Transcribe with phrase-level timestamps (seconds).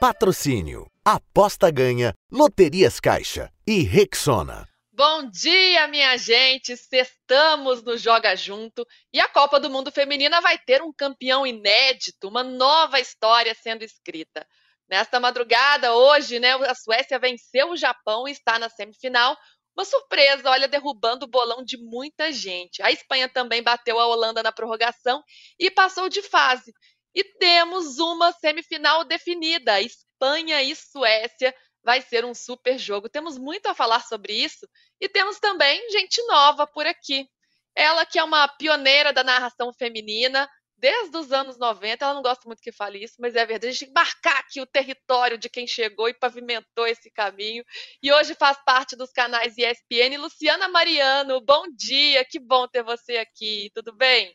[0.00, 0.88] Patrocínio.
[1.04, 2.14] Aposta ganha.
[2.30, 3.52] Loterias Caixa.
[3.66, 4.68] E Rexona.
[4.92, 6.72] Bom dia, minha gente!
[6.92, 12.28] Estamos no Joga Junto e a Copa do Mundo Feminina vai ter um campeão inédito,
[12.28, 14.46] uma nova história sendo escrita.
[14.88, 19.36] Nesta madrugada, hoje, né, a Suécia venceu o Japão e está na semifinal.
[19.76, 22.80] Uma surpresa, olha, derrubando o bolão de muita gente.
[22.82, 25.24] A Espanha também bateu a Holanda na prorrogação
[25.58, 26.72] e passou de fase.
[27.14, 33.08] E temos uma semifinal definida: Espanha e Suécia vai ser um super jogo.
[33.08, 34.68] Temos muito a falar sobre isso
[35.00, 37.26] e temos também gente nova por aqui.
[37.74, 42.04] Ela que é uma pioneira da narração feminina desde os anos 90.
[42.04, 43.68] Ela não gosta muito que fale isso, mas é verdade.
[43.68, 47.64] A gente tem que marcar aqui o território de quem chegou e pavimentou esse caminho.
[48.02, 50.16] E hoje faz parte dos canais ESPN.
[50.18, 52.24] Luciana Mariano, bom dia.
[52.24, 53.70] Que bom ter você aqui.
[53.74, 54.34] Tudo bem?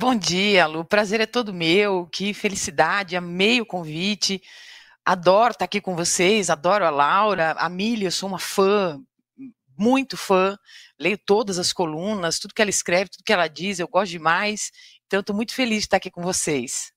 [0.00, 0.82] Bom dia, Lu.
[0.82, 2.06] O prazer é todo meu.
[2.06, 3.16] Que felicidade.
[3.16, 4.40] Amei o convite.
[5.04, 9.02] Adoro estar aqui com vocês, adoro a Laura, a Milha, eu sou uma fã,
[9.76, 10.56] muito fã,
[11.00, 14.70] leio todas as colunas, tudo que ela escreve, tudo que ela diz, eu gosto demais,
[15.06, 16.92] então estou muito feliz de estar aqui com vocês.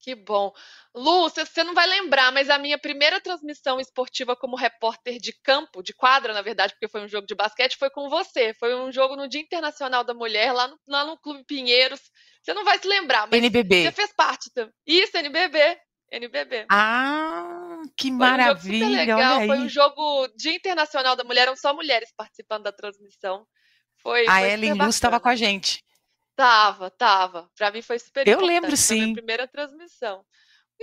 [0.00, 0.52] Que bom.
[0.94, 5.82] Lu, você não vai lembrar, mas a minha primeira transmissão esportiva como repórter de campo,
[5.82, 8.52] de quadra, na verdade, porque foi um jogo de basquete, foi com você.
[8.54, 12.00] Foi um jogo no Dia Internacional da Mulher, lá no, lá no Clube Pinheiros.
[12.42, 13.84] Você não vai se lembrar, mas NBB.
[13.84, 14.72] você fez parte também.
[14.86, 15.78] Isso, NBB.
[16.10, 16.66] NBB.
[16.70, 18.84] Ah, que foi maravilha!
[18.84, 19.46] Um jogo legal.
[19.46, 23.46] Foi um jogo Dia Internacional da Mulher, eram só mulheres participando da transmissão.
[24.02, 25.82] Foi, a foi Ellen Luz estava com a gente.
[26.36, 27.48] Tava, tava.
[27.56, 28.86] Para mim foi super Eu lembro sim.
[28.86, 30.22] Foi a minha primeira transmissão.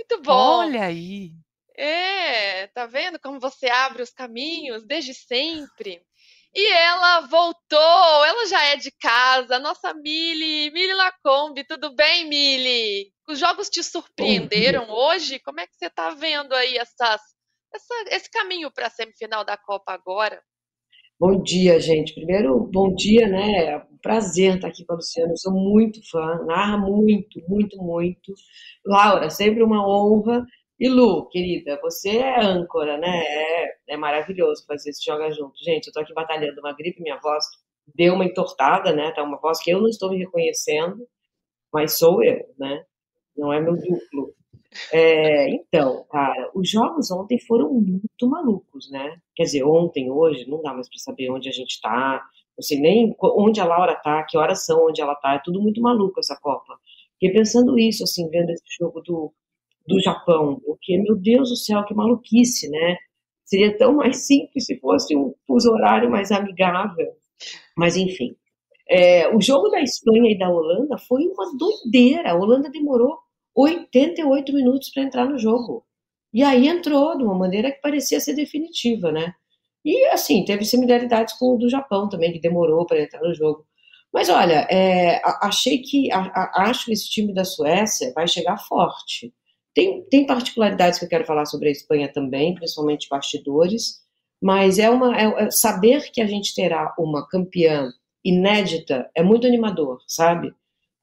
[0.00, 0.60] Muito bom.
[0.60, 1.32] Olha aí.
[1.76, 6.02] É, tá vendo como você abre os caminhos desde sempre?
[6.54, 13.12] E ela voltou, ela já é de casa, nossa Mili, Mili Lacombe, tudo bem, Mili?
[13.28, 15.38] Os jogos te surpreenderam hoje?
[15.38, 17.20] Como é que você está vendo aí essas,
[17.72, 20.42] essa, esse caminho para a semifinal da Copa agora?
[21.20, 22.14] Bom dia, gente.
[22.14, 23.66] Primeiro, bom dia, né?
[23.66, 25.32] É um prazer estar aqui com a Luciana.
[25.32, 28.32] Eu sou muito fã, narra muito, muito, muito.
[28.86, 30.46] Laura, sempre uma honra.
[30.78, 33.22] E Lu, querida, você é âncora, né?
[33.22, 35.52] É, é maravilhoso fazer esse joga junto.
[35.62, 37.44] Gente, eu tô aqui batalhando uma gripe, minha voz
[37.94, 39.12] deu uma entortada, né?
[39.12, 41.06] Tá uma voz que eu não estou me reconhecendo,
[41.72, 42.84] mas sou eu, né?
[43.36, 44.34] Não é meu duplo.
[44.92, 49.18] É, então, cara, os jogos ontem foram muito malucos, né?
[49.34, 52.22] Quer dizer, ontem, hoje, não dá mais para saber onde a gente tá,
[52.56, 55.60] não sei nem onde a Laura tá, que horas são, onde ela tá, é tudo
[55.60, 56.78] muito maluco essa Copa.
[57.14, 59.32] Fiquei pensando isso, assim, vendo esse jogo do,
[59.86, 62.96] do Japão, porque, meu Deus do céu, que maluquice, né?
[63.44, 67.08] Seria tão mais simples se fosse um fuso horário mais amigável.
[67.76, 68.36] Mas, enfim.
[68.88, 72.32] É, o jogo da Espanha e da Holanda foi uma doideira.
[72.32, 73.18] A Holanda demorou
[73.54, 75.84] 88 minutos para entrar no jogo.
[76.32, 79.34] E aí entrou de uma maneira que parecia ser definitiva, né?
[79.84, 83.66] E, assim, teve similaridades com o do Japão também, que demorou para entrar no jogo.
[84.12, 88.58] Mas olha, é, achei que a, a, acho que esse time da Suécia vai chegar
[88.58, 89.32] forte.
[89.74, 94.00] Tem, tem particularidades que eu quero falar sobre a Espanha também, principalmente bastidores,
[94.42, 97.92] mas é uma é, é, saber que a gente terá uma campeã
[98.24, 100.52] inédita é muito animador, sabe?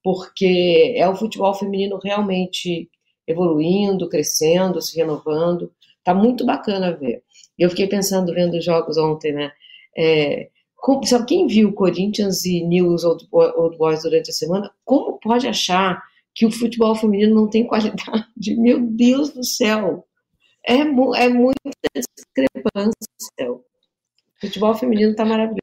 [0.08, 2.90] Porque é o futebol feminino realmente
[3.28, 5.70] evoluindo, crescendo, se renovando.
[6.02, 7.24] Tá muito bacana ver.
[7.60, 9.52] Eu fiquei pensando vendo os jogos ontem, né?
[9.98, 10.48] É,
[10.78, 14.72] como, sabe quem viu Corinthians e News Old, Old Boys durante a semana?
[14.86, 16.02] Como pode achar
[16.34, 18.32] que o futebol feminino não tem qualidade.
[18.56, 20.08] Meu Deus do céu!
[20.66, 23.52] É, é muita discrepância.
[23.52, 23.62] O
[24.40, 25.60] futebol feminino está maravilhoso.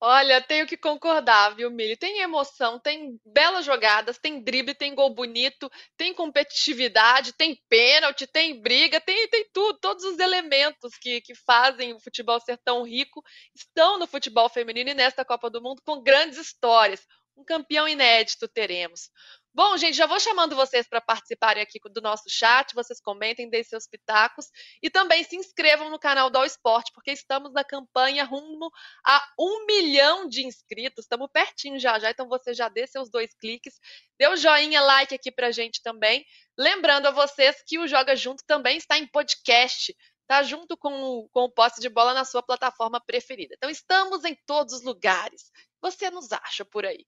[0.00, 1.96] Olha, tenho que concordar, viu, Mili?
[1.96, 8.60] Tem emoção, tem belas jogadas, tem drible, tem gol bonito, tem competitividade, tem pênalti, tem
[8.62, 9.76] briga, tem, tem tudo.
[9.80, 14.90] Todos os elementos que, que fazem o futebol ser tão rico estão no futebol feminino
[14.90, 17.04] e nesta Copa do Mundo com grandes histórias.
[17.36, 19.10] Um campeão inédito teremos.
[19.54, 22.74] Bom, gente, já vou chamando vocês para participarem aqui do nosso chat.
[22.74, 24.46] Vocês comentem, deem seus pitacos
[24.82, 28.70] e também se inscrevam no canal do All Sport, porque estamos na campanha rumo
[29.04, 31.04] a um milhão de inscritos.
[31.04, 32.10] Estamos pertinho já, já.
[32.10, 33.80] Então você já dê seus dois cliques,
[34.18, 36.24] dê o um joinha, like aqui para gente também.
[36.56, 39.94] Lembrando a vocês que o Joga Junto também está em podcast
[40.28, 43.54] tá junto com, com o posse de bola na sua plataforma preferida.
[43.56, 47.06] Então, estamos em todos os lugares você nos acha por aí.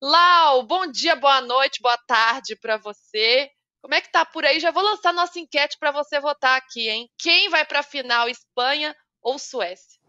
[0.00, 3.50] Lau, bom dia, boa noite, boa tarde para você.
[3.80, 4.60] Como é que tá por aí?
[4.60, 7.10] Já vou lançar nossa enquete para você votar aqui, hein?
[7.18, 10.00] Quem vai para a final, Espanha ou Suécia?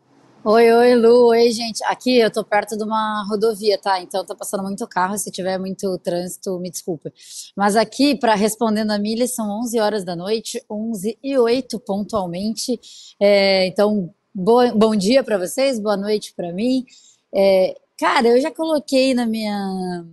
[0.45, 1.27] Oi, oi, Lu.
[1.27, 1.81] Oi, gente.
[1.85, 4.01] Aqui eu tô perto de uma rodovia, tá?
[4.01, 5.17] Então tá passando muito carro.
[5.17, 7.13] Se tiver muito trânsito, me desculpe.
[7.55, 12.77] Mas aqui, para respondendo a Milly, são 11 horas da noite, 11 e 8 pontualmente.
[13.21, 16.85] É, então, bom dia para vocês, boa noite para mim.
[17.33, 20.05] É, cara, eu já coloquei na minha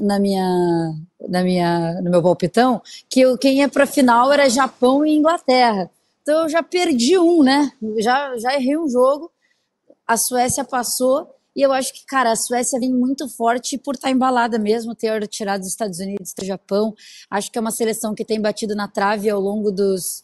[0.00, 0.92] na minha
[1.28, 5.90] na minha no meu palpitão que eu, quem ia para final era Japão e Inglaterra.
[6.22, 7.72] Então eu já perdi um, né?
[7.98, 9.30] Já já errei um jogo
[10.06, 14.08] a Suécia passou e eu acho que, cara, a Suécia vem muito forte por estar
[14.08, 16.94] tá embalada mesmo, ter tirado os Estados Unidos do Japão.
[17.30, 20.22] Acho que é uma seleção que tem batido na trave ao longo dos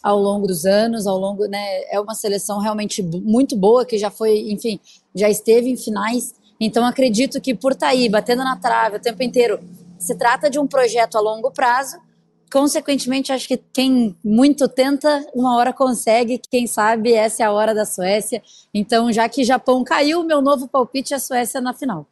[0.00, 4.12] ao longo dos anos, ao longo, né, é uma seleção realmente muito boa que já
[4.12, 4.78] foi, enfim,
[5.12, 6.36] já esteve em finais.
[6.60, 9.58] Então acredito que por estar tá aí batendo na trave o tempo inteiro,
[9.98, 11.98] se trata de um projeto a longo prazo
[12.50, 16.40] consequentemente, acho que quem muito tenta, uma hora consegue.
[16.50, 18.42] Quem sabe essa é a hora da Suécia.
[18.72, 22.06] Então, já que Japão caiu, meu novo palpite é a Suécia na final.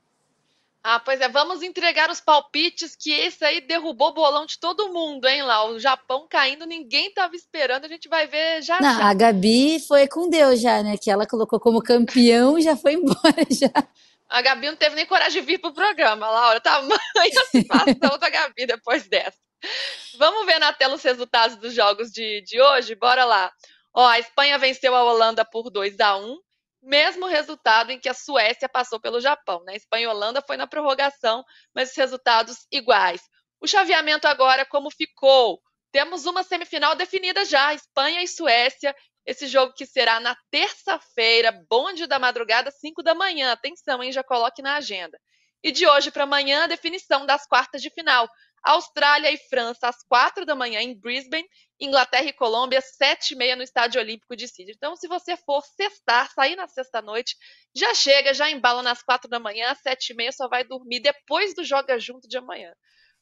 [0.89, 4.93] Ah, pois é, vamos entregar os palpites que esse aí derrubou o bolão de todo
[4.93, 5.69] mundo, hein, lá.
[5.69, 9.05] O Japão caindo, ninguém estava esperando, a gente vai ver já, não, já.
[9.05, 10.97] A Gabi foi com Deus já, né?
[10.97, 13.17] Que ela colocou como campeão e já foi embora
[13.51, 13.73] já.
[14.29, 16.61] A Gabi não teve nem coragem de vir pro programa, Laura.
[16.61, 19.46] Tamanha a situação da Gabi depois dessa.
[20.19, 22.95] Vamos ver na tela os resultados dos jogos de, de hoje?
[22.95, 23.53] Bora lá.
[23.95, 26.39] Ó, a Espanha venceu a Holanda por 2 a 1
[26.87, 29.63] mesmo resultado em que a Suécia passou pelo Japão.
[29.65, 29.77] Né?
[29.77, 33.21] Espanha e Holanda foi na prorrogação, mas os resultados iguais.
[33.61, 35.61] O chaveamento agora, como ficou?
[35.91, 38.95] Temos uma semifinal definida já, Espanha e Suécia.
[39.25, 43.51] Esse jogo que será na terça-feira, bonde da madrugada, 5 da manhã.
[43.51, 44.13] Atenção, hein?
[44.13, 45.19] Já coloque na agenda.
[45.65, 48.29] E de hoje para amanhã, definição das quartas de final.
[48.63, 51.49] Austrália e França às quatro da manhã em Brisbane,
[51.81, 54.75] Inglaterra e Colômbia às sete e meia no Estádio Olímpico de Sydney.
[54.77, 57.37] Então, se você for sextar, sair na sexta-noite,
[57.75, 61.01] já chega, já embala nas quatro da manhã, às sete e meia só vai dormir
[61.01, 62.73] depois do Joga Junto de amanhã.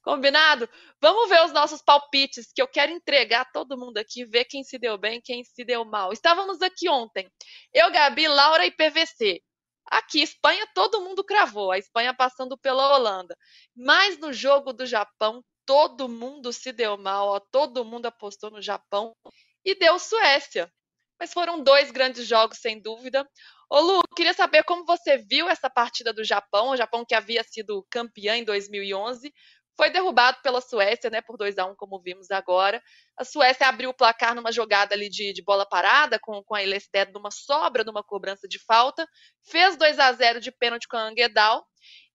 [0.05, 0.69] Combinado?
[1.01, 4.63] Vamos ver os nossos palpites, que eu quero entregar a todo mundo aqui, ver quem
[4.63, 6.13] se deu bem, quem se deu mal.
[6.13, 7.27] Estávamos aqui ontem.
[7.73, 9.41] Eu, Gabi, Laura e PVC.
[9.87, 13.37] Aqui, Espanha, todo mundo cravou, a Espanha passando pela Holanda.
[13.77, 18.63] Mas no jogo do Japão, todo mundo se deu mal, ó, todo mundo apostou no
[18.63, 19.15] Japão
[19.65, 20.71] e deu Suécia.
[21.19, 23.29] Mas foram dois grandes jogos, sem dúvida.
[23.71, 27.43] Ô Lu, queria saber como você viu essa partida do Japão, o Japão que havia
[27.43, 29.33] sido campeão em 2011,
[29.76, 32.82] foi derrubado pela Suécia, né, por 2 a 1 como vimos agora.
[33.17, 36.62] A Suécia abriu o placar numa jogada ali de, de bola parada, com, com a
[36.62, 39.06] Ilested numa sobra, numa cobrança de falta,
[39.43, 41.67] fez 2 a 0 de pênalti com a Anguedal,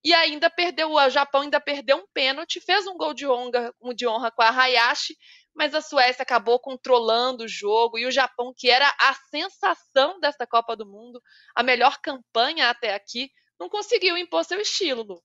[0.03, 3.94] e ainda perdeu, o Japão ainda perdeu um pênalti, fez um gol de honra, um
[3.94, 5.17] de honra com a Hayashi,
[5.53, 10.47] mas a Suécia acabou controlando o jogo, e o Japão, que era a sensação desta
[10.47, 11.21] Copa do Mundo,
[11.53, 13.29] a melhor campanha até aqui,
[13.59, 15.21] não conseguiu impor seu estilo.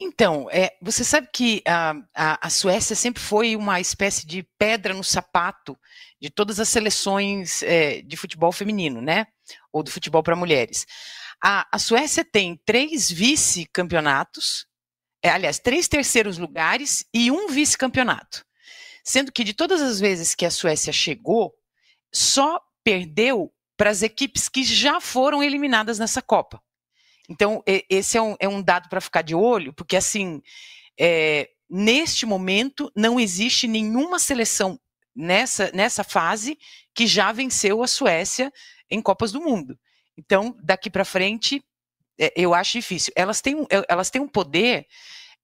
[0.00, 4.92] Então, é, você sabe que a, a, a, Suécia sempre foi uma espécie de pedra
[4.92, 5.78] no sapato
[6.20, 9.26] de todas as seleções é, de futebol feminino, né?
[9.72, 10.84] Ou do futebol para mulheres.
[11.42, 14.66] A, a, Suécia tem três vice-campeonatos,
[15.22, 18.44] é, aliás, três terceiros lugares e um vice-campeonato.
[19.04, 21.54] Sendo que de todas as vezes que a Suécia chegou,
[22.12, 26.60] só perdeu para as equipes que já foram eliminadas nessa Copa.
[27.28, 30.42] Então, esse é um, é um dado para ficar de olho, porque assim,
[30.98, 34.78] é, neste momento, não existe nenhuma seleção
[35.14, 36.58] nessa, nessa fase
[36.94, 38.52] que já venceu a Suécia
[38.90, 39.78] em Copas do Mundo.
[40.16, 41.64] Então, daqui para frente,
[42.18, 43.12] é, eu acho difícil.
[43.16, 44.86] Elas têm, um, elas têm um poder.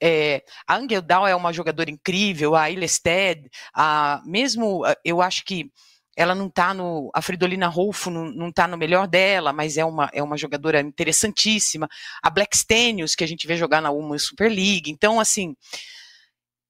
[0.02, 5.70] É, a Angel Dow é uma jogadora incrível, a Ilested, a, mesmo eu acho que
[6.17, 7.11] ela não está no.
[7.14, 11.88] A Fridolina Rolfo não, está no melhor dela, mas é uma, é uma jogadora interessantíssima.
[12.23, 14.90] A Black Stenius, que a gente vê jogar na Women's Super League.
[14.90, 15.55] Então, assim,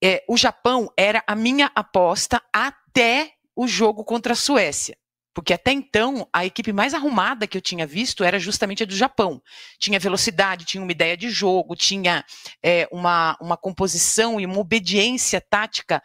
[0.03, 4.97] é, o Japão era a minha aposta até o jogo contra a Suécia.
[5.33, 8.95] Porque até então, a equipe mais arrumada que eu tinha visto era justamente a do
[8.95, 9.41] Japão.
[9.79, 12.25] Tinha velocidade, tinha uma ideia de jogo, tinha
[12.61, 16.03] é, uma, uma composição e uma obediência tática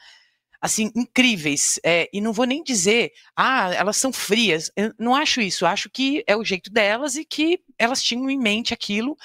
[0.60, 1.78] assim, incríveis.
[1.84, 4.70] É, e não vou nem dizer, ah, elas são frias.
[4.76, 5.66] Eu não acho isso.
[5.66, 9.16] Acho que é o jeito delas e que elas tinham em mente aquilo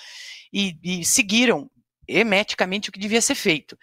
[0.51, 1.69] e, e seguiram
[2.07, 3.77] hermeticamente o que devia ser feito.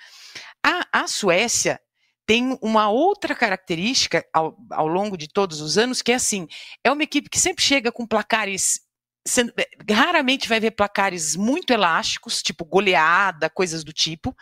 [0.64, 1.80] A, a Suécia
[2.26, 6.46] tem uma outra característica ao, ao longo de todos os anos, que é assim,
[6.84, 8.80] é uma equipe que sempre chega com placares
[9.28, 9.52] Sendo,
[9.90, 14.34] raramente vai ver placares muito elásticos, tipo goleada, coisas do tipo.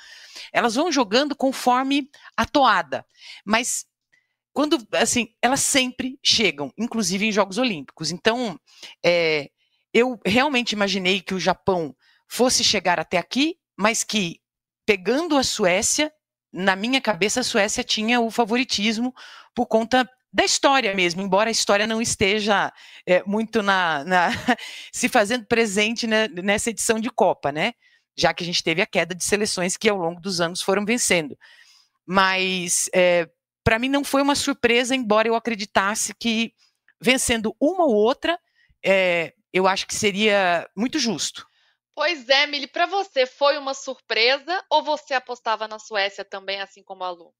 [0.52, 3.04] Elas vão jogando conforme a toada.
[3.44, 3.84] Mas
[4.52, 8.12] quando, assim, elas sempre chegam, inclusive em Jogos Olímpicos.
[8.12, 8.58] Então,
[9.04, 9.50] é,
[9.92, 11.94] eu realmente imaginei que o Japão
[12.28, 14.40] fosse chegar até aqui, mas que,
[14.86, 16.12] pegando a Suécia,
[16.52, 19.12] na minha cabeça, a Suécia tinha o favoritismo
[19.54, 22.70] por conta da história mesmo, embora a história não esteja
[23.06, 24.28] é, muito na, na
[24.92, 27.72] se fazendo presente né, nessa edição de Copa, né?
[28.14, 30.84] Já que a gente teve a queda de seleções que ao longo dos anos foram
[30.84, 31.38] vencendo.
[32.06, 33.26] Mas é,
[33.64, 36.52] para mim não foi uma surpresa, embora eu acreditasse que
[37.00, 38.38] vencendo uma ou outra,
[38.84, 41.46] é, eu acho que seria muito justo.
[41.94, 46.82] Pois é, Mili, para você foi uma surpresa ou você apostava na Suécia também, assim
[46.82, 47.32] como a Lu?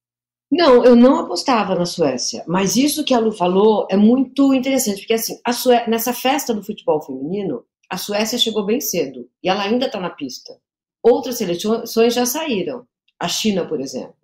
[0.51, 4.99] Não, eu não apostava na Suécia, mas isso que a Lu falou é muito interessante,
[4.99, 5.89] porque assim, Sué...
[5.89, 10.11] nessa festa do futebol feminino, a Suécia chegou bem cedo e ela ainda está na
[10.11, 10.57] pista.
[11.03, 12.87] Outras seleções já saíram.
[13.19, 14.17] A China, por exemplo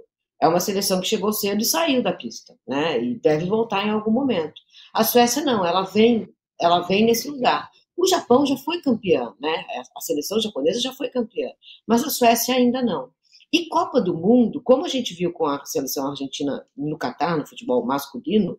[0.43, 3.01] é uma seleção que chegou cedo e saiu da pista, né?
[3.01, 4.61] E deve voltar em algum momento.
[4.93, 6.29] A Suécia não, ela vem,
[6.61, 7.71] ela vem nesse lugar.
[7.97, 9.65] O Japão já foi campeão, né?
[9.97, 11.49] A seleção japonesa já foi campeã,
[11.87, 13.11] mas a Suécia ainda não.
[13.53, 17.47] E Copa do Mundo, como a gente viu com a seleção argentina no Catar, no
[17.47, 18.59] futebol masculino,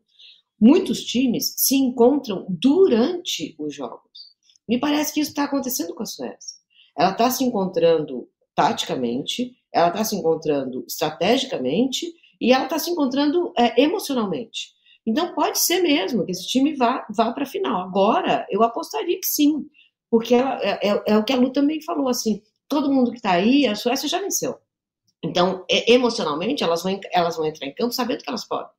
[0.59, 4.33] muitos times se encontram durante os jogos.
[4.69, 6.57] Me parece que isso está acontecendo com a Suécia.
[6.95, 13.51] Ela está se encontrando taticamente, ela está se encontrando estrategicamente e ela está se encontrando
[13.57, 14.73] é, emocionalmente.
[15.05, 17.81] Então pode ser mesmo que esse time vá, vá para a final.
[17.81, 19.65] Agora, eu apostaria que sim,
[20.09, 23.17] porque ela, é, é, é, o que a Lu também falou, assim, todo mundo que
[23.17, 24.57] está aí, a Suécia já venceu.
[25.23, 28.71] Então, emocionalmente, elas vão, elas vão entrar em campo sabendo que elas podem.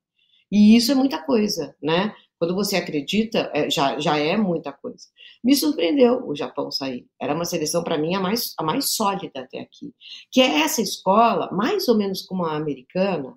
[0.52, 2.14] E isso é muita coisa, né?
[2.38, 5.06] Quando você acredita, é, já, já é muita coisa.
[5.42, 7.06] Me surpreendeu o Japão sair.
[7.20, 9.94] Era uma seleção, para mim, a mais, a mais sólida até aqui.
[10.30, 13.34] Que é essa escola, mais ou menos como a americana,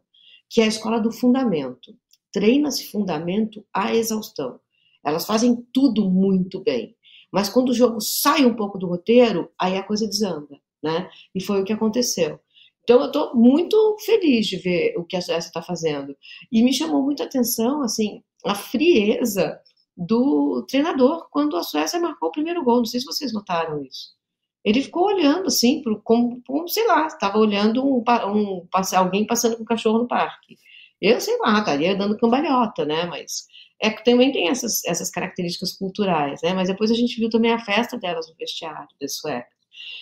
[0.49, 1.95] que é a escola do fundamento.
[2.33, 4.59] Treina-se fundamento à exaustão.
[5.05, 6.95] Elas fazem tudo muito bem.
[7.31, 11.09] Mas quando o jogo sai um pouco do roteiro, aí a coisa desanda, né?
[11.33, 12.39] E foi o que aconteceu.
[12.88, 16.15] Então, eu estou muito feliz de ver o que a Suécia está fazendo.
[16.50, 19.60] E me chamou muita atenção, assim, a frieza
[19.98, 22.77] do treinador quando a Suécia marcou o primeiro gol.
[22.77, 24.15] Não sei se vocês notaram isso.
[24.63, 28.01] Ele ficou olhando assim, como, como sei lá, estava olhando um,
[28.34, 30.58] um, alguém passando com um cachorro no parque.
[31.01, 33.06] Eu, sei lá, estaria dando cambalhota, né?
[33.06, 33.48] Mas
[33.82, 36.53] é que também tem essas, essas características culturais, né?
[36.53, 39.56] Mas depois a gente viu também a festa delas no vestiário, das suecas.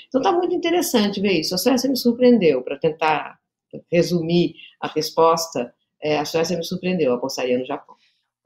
[0.08, 1.55] Então tá muito interessante ver isso.
[1.55, 3.39] A Suécia me surpreendeu, para tentar
[3.91, 7.96] resumir a resposta, é, a Suécia me surpreendeu, eu apostaria no Japão.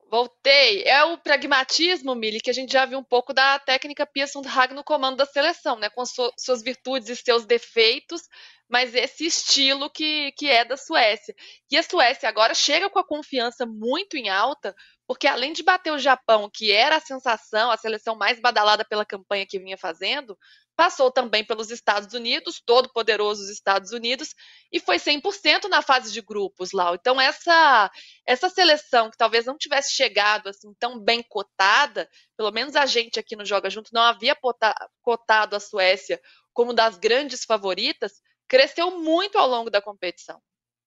[0.10, 0.84] Voltei.
[0.84, 4.74] É o pragmatismo, Mili, que a gente já viu um pouco da técnica Pia Sundhage
[4.74, 5.88] no comando da seleção, né?
[5.90, 8.24] Com suas virtudes e seus defeitos,
[8.68, 11.36] mas esse estilo que, que é da Suécia.
[11.70, 14.76] E a Suécia agora chega com a confiança muito em alta,
[15.08, 19.06] porque além de bater o Japão, que era a sensação, a seleção mais badalada pela
[19.06, 20.36] campanha que vinha fazendo,
[20.80, 24.34] passou também pelos Estados Unidos, todo poderoso Estados Unidos,
[24.72, 26.96] e foi 100% na fase de grupos lá.
[26.96, 27.92] Então essa
[28.26, 32.08] essa seleção que talvez não tivesse chegado assim tão bem cotada,
[32.38, 34.38] pelo menos a gente aqui no Joga Junto não havia
[35.02, 36.18] cotado a Suécia
[36.54, 38.14] como das grandes favoritas,
[38.48, 40.40] cresceu muito ao longo da competição.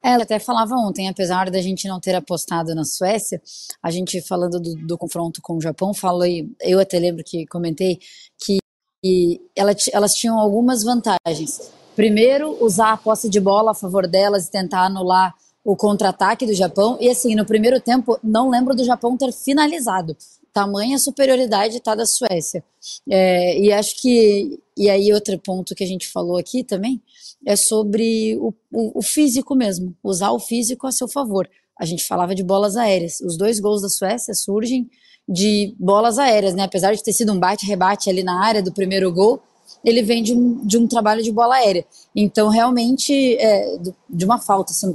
[0.03, 3.43] Ela até falava ontem, apesar da gente não ter apostado na Suécia,
[3.83, 7.99] a gente falando do, do confronto com o Japão, falei, eu até lembro que comentei
[8.43, 8.62] que
[9.03, 11.73] e ela, elas tinham algumas vantagens.
[11.97, 16.55] Primeiro, usar a posse de bola a favor delas e tentar anular o contra-ataque do
[16.55, 16.97] Japão.
[17.01, 20.17] E assim, no primeiro tempo, não lembro do Japão ter finalizado.
[20.53, 22.63] Tamanha superioridade está da Suécia.
[23.09, 24.59] É, e acho que.
[24.77, 27.01] E aí, outro ponto que a gente falou aqui também
[27.45, 31.49] é sobre o, o, o físico mesmo, usar o físico a seu favor.
[31.79, 33.21] A gente falava de bolas aéreas.
[33.21, 34.89] Os dois gols da Suécia surgem
[35.29, 36.65] de bolas aéreas, né?
[36.65, 39.41] Apesar de ter sido um bate-rebate ali na área do primeiro gol,
[39.85, 41.85] ele vem de um, de um trabalho de bola aérea.
[42.15, 44.93] Então, realmente, é, de uma falta, se eu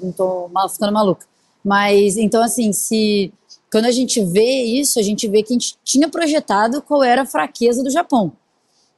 [0.00, 1.26] não estou ficando maluca.
[1.64, 3.32] Mas, então, assim, se
[3.70, 7.22] quando a gente vê isso, a gente vê que a gente tinha projetado qual era
[7.22, 8.32] a fraqueza do Japão.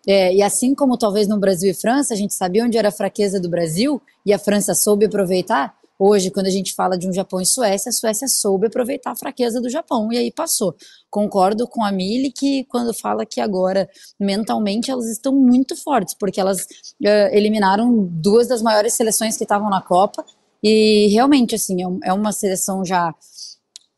[0.06, 2.92] É, e assim como talvez no Brasil e França, a gente sabia onde era a
[2.92, 7.12] fraqueza do Brasil e a França soube aproveitar, Hoje, quando a gente fala de um
[7.12, 10.74] Japão e Suécia, a Suécia soube aproveitar a fraqueza do Japão e aí passou.
[11.08, 16.40] Concordo com a Mili que quando fala que agora mentalmente elas estão muito fortes, porque
[16.40, 20.24] elas uh, eliminaram duas das maiores seleções que estavam na Copa
[20.62, 23.14] e realmente assim é, é uma seleção já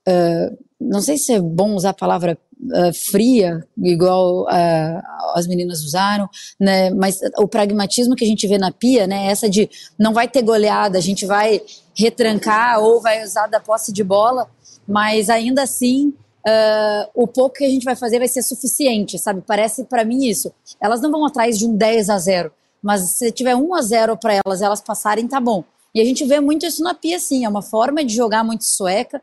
[0.08, 5.02] uh, não sei se é bom usar a palavra uh, fria, igual uh,
[5.34, 6.28] as meninas usaram,
[6.60, 6.90] né?
[6.90, 9.26] Mas o pragmatismo que a gente vê na pia, né?
[9.26, 11.60] Essa de não vai ter goleada, a gente vai
[11.94, 14.48] retrancar ou vai usar da posse de bola,
[14.86, 16.08] mas ainda assim
[16.46, 19.42] uh, o pouco que a gente vai fazer vai ser suficiente, sabe?
[19.46, 20.52] Parece para mim isso.
[20.80, 24.16] Elas não vão atrás de um 10 a 0, mas se tiver 1 a 0
[24.16, 25.64] para elas, elas passarem, tá bom.
[25.97, 27.47] E a gente vê muito isso na pia, sim.
[27.47, 29.19] É uma forma de jogar muito sueca.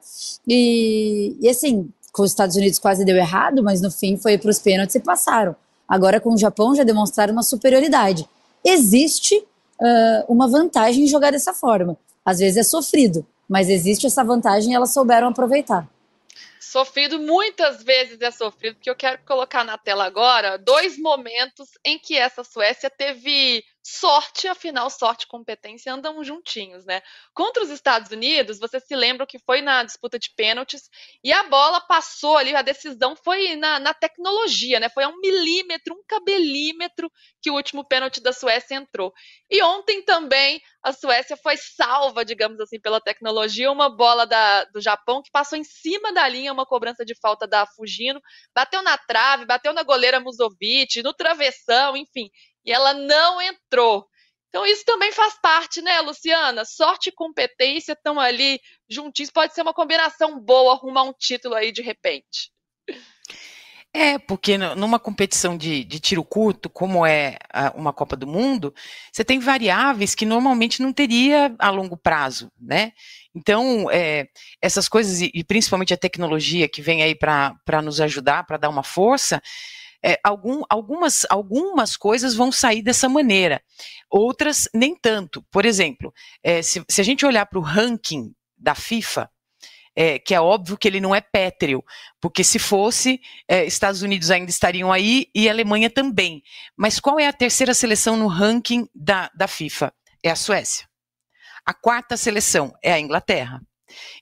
[0.48, 4.50] E, e assim, com os Estados Unidos quase deu errado, mas no fim foi para
[4.50, 5.56] os pênaltis e passaram.
[5.88, 8.28] Agora com o Japão já demonstraram uma superioridade.
[8.66, 11.96] Existe uh, uma vantagem em jogar dessa forma.
[12.26, 15.88] Às vezes é sofrido, mas existe essa vantagem e elas souberam aproveitar.
[16.60, 22.00] Sofrido muitas vezes é sofrido, porque eu quero colocar na tela agora dois momentos em
[22.00, 27.02] que essa Suécia teve sorte, afinal, sorte e competência andam juntinhos, né?
[27.34, 30.90] Contra os Estados Unidos, você se lembra que foi na disputa de pênaltis
[31.22, 34.88] e a bola passou ali, a decisão foi na, na tecnologia, né?
[34.90, 37.12] Foi a um milímetro, um cabelímetro
[37.42, 39.12] que o último pênalti da Suécia entrou.
[39.52, 44.80] E ontem também a Suécia foi salva, digamos assim, pela tecnologia, uma bola da, do
[44.80, 48.22] Japão que passou em cima da linha, uma cobrança de falta da Fugino,
[48.56, 52.30] bateu na trave, bateu na goleira Musovic, no travessão, enfim
[52.66, 54.08] e ela não entrou.
[54.50, 56.64] Então, isso também faz parte, né, Luciana?
[56.64, 59.32] Sorte e competência estão ali juntinhos.
[59.32, 62.52] Pode ser uma combinação boa arrumar um título aí de repente.
[63.96, 67.38] É, porque numa competição de, de tiro curto, como é
[67.76, 68.74] uma Copa do Mundo,
[69.12, 72.92] você tem variáveis que normalmente não teria a longo prazo, né?
[73.36, 74.28] Então, é,
[74.60, 78.84] essas coisas, e principalmente a tecnologia que vem aí para nos ajudar, para dar uma
[78.84, 79.42] força,
[80.04, 83.62] é, algum, algumas, algumas coisas vão sair dessa maneira,
[84.10, 85.42] outras nem tanto.
[85.52, 89.30] Por exemplo, é, se, se a gente olhar para o ranking da FIFA,
[89.96, 91.84] é, que é óbvio que ele não é pétreo,
[92.20, 96.42] porque se fosse, é, Estados Unidos ainda estariam aí e Alemanha também.
[96.76, 99.94] Mas qual é a terceira seleção no ranking da, da FIFA?
[100.24, 100.88] É a Suécia.
[101.66, 103.62] A quarta seleção é a Inglaterra.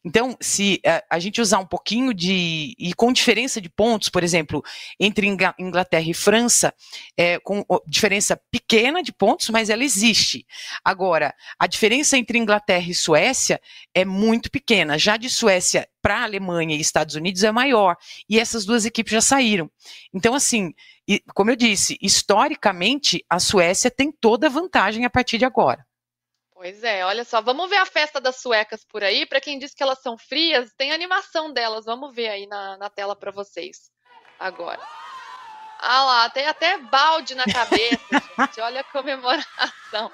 [0.04, 2.76] Então, se a, eh, a, gente usar um pouquinho de.
[2.78, 4.64] e com diferença de pontos, por exemplo,
[5.00, 5.28] entre
[5.60, 6.74] Inglaterra e França,
[7.18, 10.46] é, com diferença pequena de pontos, mas ela existe.
[10.84, 13.62] Agora, a diferença entre Inglaterra e Suécia
[13.94, 14.98] é muito pequena.
[14.98, 17.96] Já de Suécia para Alemanha e Estados Unidos é maior.
[18.28, 19.70] E essas duas equipes já saíram.
[20.14, 20.74] Então, assim,
[21.34, 25.86] como eu disse, historicamente, a Suécia tem toda a vantagem a partir de agora.
[26.62, 29.26] Pois é, olha só, vamos ver a festa das suecas por aí.
[29.26, 31.86] Para quem diz que elas são frias, tem animação delas.
[31.86, 33.90] Vamos ver aí na, na tela para vocês
[34.40, 34.80] agora.
[35.80, 37.98] Ah lá, tem até balde na cabeça,
[38.38, 38.62] gente.
[38.62, 40.12] Olha a comemoração.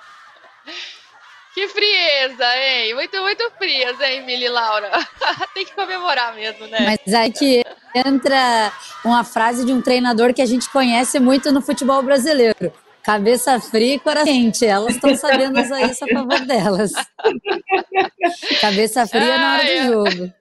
[1.53, 2.95] Que frieza, hein?
[2.95, 4.89] Muito, muito frias, hein, Mili Laura?
[5.53, 6.79] tem que comemorar mesmo, né?
[6.79, 7.62] Mas aí que
[7.93, 8.71] entra
[9.03, 12.71] uma frase de um treinador que a gente conhece muito no futebol brasileiro
[13.08, 14.65] Cabeça fria e coração quente.
[14.65, 16.91] Elas estão sabendo usar isso a favor delas.
[18.60, 20.34] Cabeça fria Ai, na hora do jogo.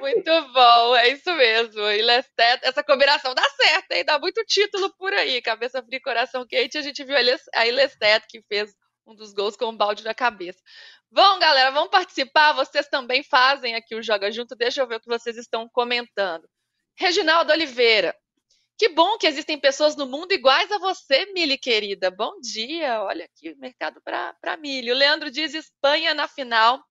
[0.00, 1.82] Muito bom, é isso mesmo.
[1.82, 4.02] Lestat, essa combinação dá certo, hein?
[4.02, 5.42] Dá muito título por aí.
[5.42, 6.78] Cabeça fria e coração quente.
[6.78, 8.74] A gente viu a Ilestet que fez
[9.06, 10.58] um dos gols com um balde na cabeça.
[11.10, 12.54] Bom, galera, vamos participar.
[12.54, 14.56] Vocês também fazem aqui o Joga Junto.
[14.56, 16.48] Deixa eu ver o que vocês estão comentando.
[16.96, 18.16] Reginaldo Oliveira.
[18.80, 22.10] Que bom que existem pessoas no mundo iguais a você, Mili querida.
[22.10, 23.02] Bom dia.
[23.02, 24.90] Olha aqui o mercado para Mili.
[24.90, 26.82] O Leandro diz Espanha na final.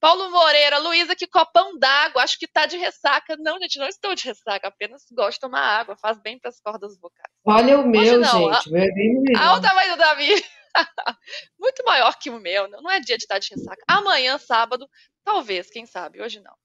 [0.00, 2.22] Paulo Moreira, Luísa, que copão d'água.
[2.22, 3.36] Acho que tá de ressaca.
[3.38, 4.68] Não, gente, não estou de ressaca.
[4.68, 5.94] Apenas gosto de tomar água.
[5.98, 7.30] Faz bem para as cordas vocais.
[7.44, 8.70] Olha o meu, gente.
[8.70, 9.42] Meu é bem melhor.
[9.42, 10.42] Olha o tamanho do Davi.
[11.60, 12.66] Muito maior que o meu.
[12.66, 13.82] Não é dia de estar de ressaca.
[13.86, 14.88] Amanhã, sábado,
[15.22, 16.22] talvez, quem sabe.
[16.22, 16.56] Hoje não.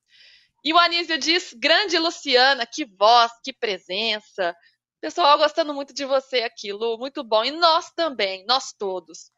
[0.64, 4.56] E o Anísio diz: grande Luciana, que voz, que presença.
[5.00, 7.44] Pessoal gostando muito de você aqui, Lu, muito bom.
[7.44, 9.32] E nós também, nós todos.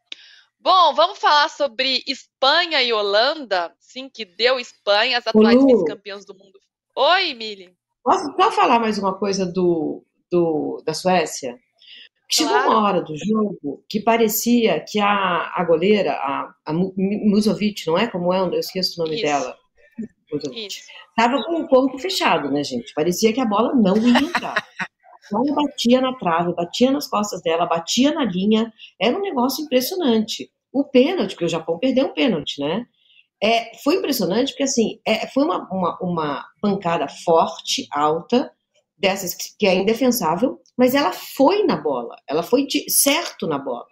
[0.60, 6.34] Bom, vamos falar sobre Espanha e Holanda, sim, que deu Espanha, as atuais vice-campeãs do
[6.34, 6.58] mundo.
[6.96, 7.74] Oi, Mili.
[8.02, 11.58] Posso, posso falar mais uma coisa do, do da Suécia?
[12.30, 12.70] Chegou claro.
[12.70, 18.06] uma hora do jogo que parecia que a, a goleira, a, a Musovic, não é
[18.06, 18.40] como é?
[18.40, 19.24] Eu esqueço o nome Isso.
[19.24, 19.56] dela.
[21.16, 22.92] Estava com o corpo fechado, né, gente?
[22.94, 24.54] Parecia que a bola não ia entrar.
[25.32, 28.72] Ela batia na trave, batia nas costas dela, batia na linha.
[29.00, 30.50] Era um negócio impressionante.
[30.72, 32.84] O pênalti, porque o Japão perdeu um pênalti, né?
[33.42, 38.50] É, foi impressionante porque, assim, é, foi uma, uma, uma pancada forte, alta,
[38.96, 42.16] dessas que, que é indefensável, mas ela foi na bola.
[42.28, 43.86] Ela foi de, certo na bola.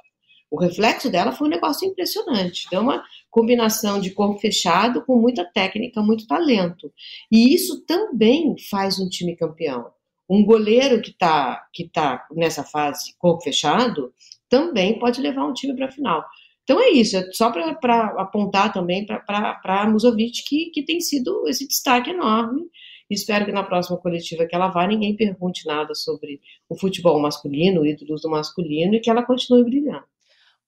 [0.53, 2.67] O reflexo dela foi um negócio impressionante.
[2.67, 6.93] Então, uma combinação de corpo fechado com muita técnica, muito talento.
[7.31, 9.91] E isso também faz um time campeão.
[10.29, 14.13] Um goleiro que está que tá nessa fase corpo fechado
[14.47, 16.23] também pode levar um time para a final.
[16.65, 21.49] Então é isso, é só para apontar também para a Musovic que, que tem sido
[21.49, 22.63] esse destaque enorme.
[23.11, 27.87] Espero que na próxima coletiva que ela vá, ninguém pergunte nada sobre o futebol masculino,
[27.87, 30.12] ídolos do masculino, e que ela continue brilhando.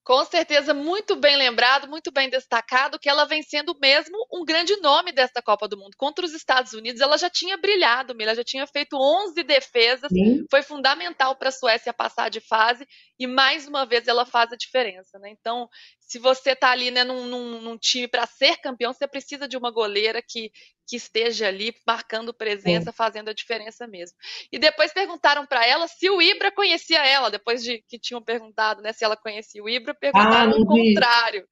[0.04, 4.76] Com certeza, muito bem lembrado, muito bem destacado, que ela vem sendo mesmo um grande
[4.82, 5.96] nome desta Copa do Mundo.
[5.96, 10.44] Contra os Estados Unidos, ela já tinha brilhado, ela já tinha feito 11 defesas, Sim.
[10.50, 12.86] foi fundamental para a Suécia passar de fase,
[13.18, 15.18] e mais uma vez ela faz a diferença.
[15.18, 15.30] Né?
[15.30, 19.48] Então, se você está ali né, num, num, num time para ser campeão, você precisa
[19.48, 20.52] de uma goleira que,
[20.86, 24.16] que esteja ali marcando presença, fazendo a diferença mesmo.
[24.52, 28.82] E depois perguntaram para ela se o Ibra conhecia ela, depois de que tinham perguntado
[28.82, 31.46] né, se ela conhecia o Ibra, perguntaram ah, o contrário.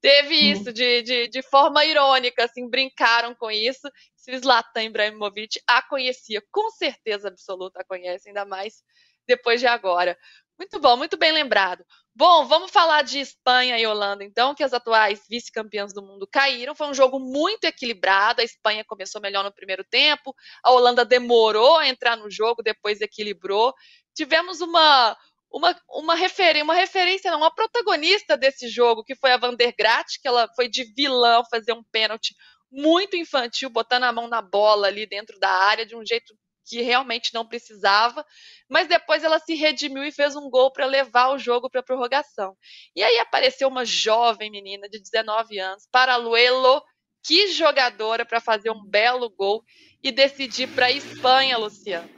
[0.00, 3.90] Teve isso de, de, de, forma irônica, assim, brincaram com isso.
[4.14, 8.82] Se Zlatan Ibrahimovic a conhecia, com certeza absoluta a conhece, ainda mais
[9.26, 10.16] depois de agora.
[10.58, 11.84] Muito bom, muito bem lembrado.
[12.18, 16.74] Bom, vamos falar de Espanha e Holanda, então, que as atuais vice-campeãs do mundo caíram.
[16.74, 18.40] Foi um jogo muito equilibrado.
[18.40, 23.02] A Espanha começou melhor no primeiro tempo, a Holanda demorou a entrar no jogo, depois
[23.02, 23.74] equilibrou.
[24.14, 25.14] Tivemos uma,
[25.50, 26.14] uma, uma,
[26.62, 30.48] uma referência, não, uma protagonista desse jogo, que foi a Van der Graat, que ela
[30.56, 32.34] foi de vilão fazer um pênalti
[32.72, 36.34] muito infantil, botando a mão na bola ali dentro da área de um jeito
[36.66, 38.26] que realmente não precisava,
[38.68, 41.84] mas depois ela se redimiu e fez um gol para levar o jogo para a
[41.84, 42.56] prorrogação.
[42.94, 46.82] E aí apareceu uma jovem menina de 19 anos, Paraluelo,
[47.24, 49.62] que jogadora para fazer um belo gol
[50.02, 52.08] e decidir para a Espanha, Luciana.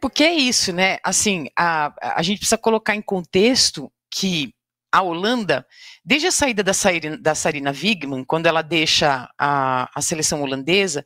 [0.00, 0.98] Porque é isso, né?
[1.02, 4.54] Assim, a, a gente precisa colocar em contexto que
[4.92, 5.66] a Holanda,
[6.04, 11.04] desde a saída da, Sarina, da Sarina Wigman, quando ela deixa a, a seleção holandesa,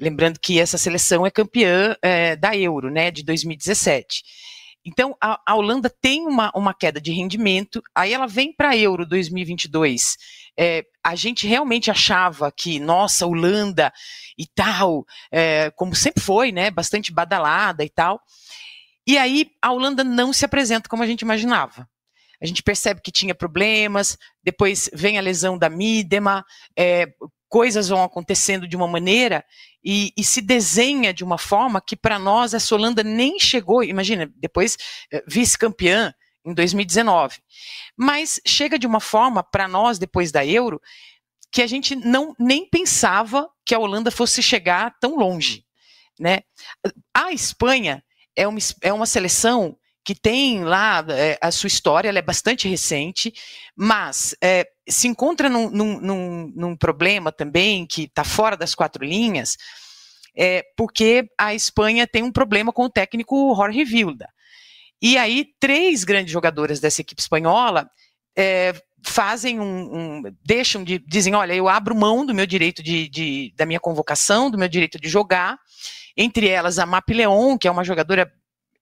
[0.00, 4.22] Lembrando que essa seleção é campeã é, da Euro, né, de 2017.
[4.84, 8.76] Então, a, a, Holanda tem uma, uma queda de rendimento, aí ela vem para a
[8.76, 10.16] Euro 2022.
[10.56, 13.92] É, a gente realmente achava que, nossa, Holanda
[14.38, 18.20] e tal, é, como sempre foi, né, bastante badalada e tal.
[19.06, 21.88] E aí a Holanda não se apresenta como a gente imaginava.
[22.40, 26.44] A gente percebe que tinha problemas, depois vem a lesão da Midema,
[26.76, 27.06] é,
[27.48, 29.44] coisas vão acontecendo de uma maneira
[29.84, 34.30] e, e se desenha de uma forma que para nós essa Holanda nem chegou, imagina,
[34.36, 34.76] depois
[35.12, 36.12] eh, vice-campeã
[36.44, 37.38] em 2019.
[37.96, 40.80] Mas chega de uma forma para nós depois da Euro
[41.50, 45.64] que a gente não nem pensava que a Holanda fosse chegar tão longe,
[46.18, 46.40] né?
[47.14, 48.04] A Espanha
[48.34, 52.68] é uma, é uma seleção que tem lá é, a sua história, ela é bastante
[52.68, 53.32] recente,
[53.74, 59.04] mas é, se encontra num, num, num, num, problema também que está fora das quatro
[59.04, 59.56] linhas,
[60.36, 64.28] é, porque a Espanha tem um problema com o técnico Jorge Vilda.
[65.00, 67.88] E aí, três grandes jogadoras dessa equipe espanhola
[68.36, 69.64] é, fazem um,
[69.96, 73.80] um, deixam de, dizem, olha, eu abro mão do meu direito de, de, da minha
[73.80, 75.58] convocação, do meu direito de jogar,
[76.16, 78.30] entre elas a Map Leon, que é uma jogadora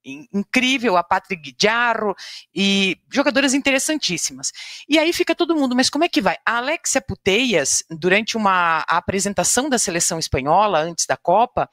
[0.05, 2.14] incrível, a Patrick Jarro
[2.55, 4.53] e jogadoras interessantíssimas.
[4.88, 6.37] E aí fica todo mundo, mas como é que vai?
[6.45, 11.69] A Alexia Puteias, durante uma apresentação da seleção espanhola antes da Copa,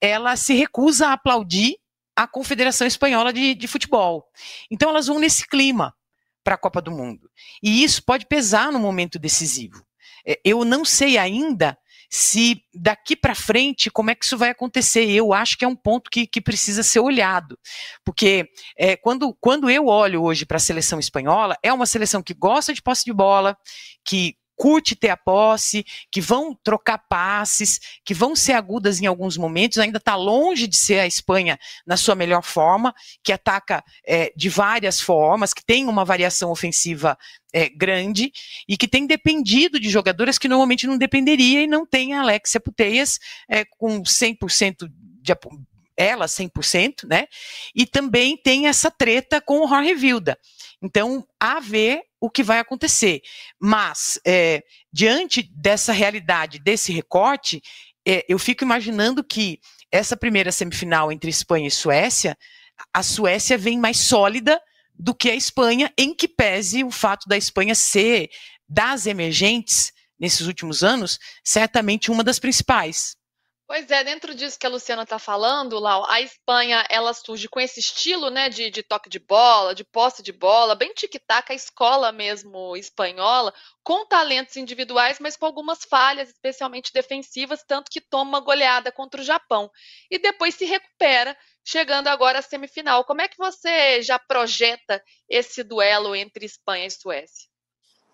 [0.00, 1.76] ela se recusa a aplaudir
[2.14, 4.26] a Confederação Espanhola de, de Futebol.
[4.70, 5.94] Então elas vão nesse clima
[6.42, 7.30] para a Copa do Mundo.
[7.62, 9.84] E isso pode pesar no momento decisivo.
[10.26, 11.76] É, eu não sei ainda
[12.10, 15.08] se daqui para frente, como é que isso vai acontecer?
[15.10, 17.58] Eu acho que é um ponto que, que precisa ser olhado,
[18.04, 22.34] porque é, quando, quando eu olho hoje para a seleção espanhola, é uma seleção que
[22.34, 23.56] gosta de posse de bola,
[24.04, 29.36] que curte ter a posse, que vão trocar passes, que vão ser agudas em alguns
[29.36, 34.32] momentos, ainda está longe de ser a Espanha na sua melhor forma, que ataca é,
[34.34, 37.16] de várias formas, que tem uma variação ofensiva
[37.52, 38.32] é, grande
[38.68, 42.60] e que tem dependido de jogadoras que normalmente não dependeria e não tem a Alexia
[42.60, 44.90] Puteias é, com 100%
[45.22, 45.32] de
[45.96, 47.26] ela 100%, né?
[47.74, 50.38] E também tem essa treta com o Jorge Vilda.
[50.82, 53.22] Então, a ver o que vai acontecer.
[53.58, 57.62] Mas, é, diante dessa realidade, desse recorte,
[58.06, 59.58] é, eu fico imaginando que
[59.90, 62.36] essa primeira semifinal entre Espanha e Suécia,
[62.92, 64.60] a Suécia vem mais sólida
[64.98, 68.30] do que a Espanha, em que pese o fato da Espanha ser,
[68.68, 73.16] das emergentes, nesses últimos anos, certamente uma das principais.
[73.68, 77.58] Pois é, dentro disso que a Luciana está falando, Lau, a Espanha ela surge com
[77.58, 81.54] esse estilo né, de, de toque de bola, de posse de bola, bem tic-tac, a
[81.54, 83.52] escola mesmo espanhola,
[83.82, 89.24] com talentos individuais, mas com algumas falhas, especialmente defensivas, tanto que toma goleada contra o
[89.24, 89.68] Japão.
[90.08, 93.04] E depois se recupera, chegando agora à semifinal.
[93.04, 97.48] Como é que você já projeta esse duelo entre Espanha e Suécia?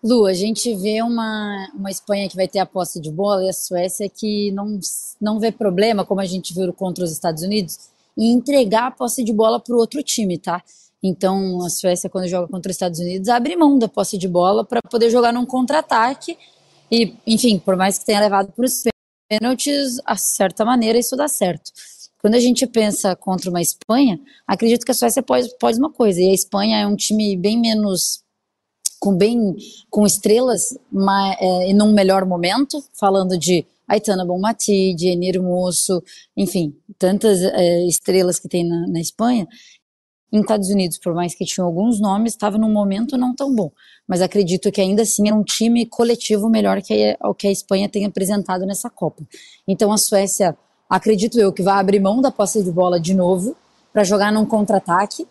[0.03, 3.49] Lu, a gente vê uma, uma Espanha que vai ter a posse de bola e
[3.49, 4.77] a Suécia que não,
[5.21, 7.79] não vê problema, como a gente viu contra os Estados Unidos,
[8.17, 10.61] em entregar a posse de bola para o outro time, tá?
[11.01, 14.65] Então, a Suécia, quando joga contra os Estados Unidos, abre mão da posse de bola
[14.65, 16.37] para poder jogar num contra-ataque.
[16.91, 18.83] E, enfim, por mais que tenha levado para os
[19.29, 21.71] pênaltis, a certa maneira isso dá certo.
[22.21, 26.21] Quando a gente pensa contra uma Espanha, acredito que a Suécia pode, pode uma coisa,
[26.21, 28.22] e a Espanha é um time bem menos
[29.03, 29.53] com bem
[29.89, 36.01] com estrelas mas, é, melhor momento, falando de Aitana Bonmati, de Enir Moço,
[36.37, 39.45] enfim, tantas é, estrelas que tem na, na Espanha.
[40.31, 43.69] Em Estados Unidos, por mais que tinha alguns nomes, estava num momento não tão bom.
[44.07, 47.89] Mas acredito que ainda assim é um time coletivo melhor que o que a Espanha
[47.89, 49.27] tem apresentado nessa Copa.
[49.67, 50.57] Então a Suécia,
[50.89, 53.53] acredito eu, que vai abrir mão da posse de bola de novo
[53.91, 55.27] para jogar num contra-ataque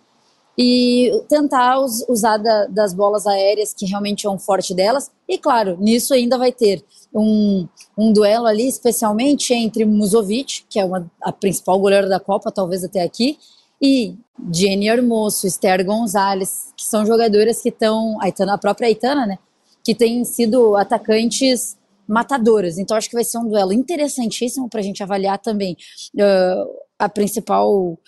[0.56, 5.10] e tentar us, usar da, das bolas aéreas, que realmente é um forte delas.
[5.28, 6.84] E claro, nisso ainda vai ter
[7.14, 12.52] um, um duelo ali, especialmente entre Musovic, que é uma, a principal goleira da Copa,
[12.52, 13.38] talvez até aqui,
[13.80, 14.14] e
[14.52, 19.38] Jenny Hermoso, Esther Gonzalez, que são jogadoras que estão, a, a própria Aitana, né,
[19.82, 22.78] que têm sido atacantes matadoras.
[22.78, 25.76] Então acho que vai ser um duelo interessantíssimo para a gente avaliar também
[26.14, 27.98] uh, a principal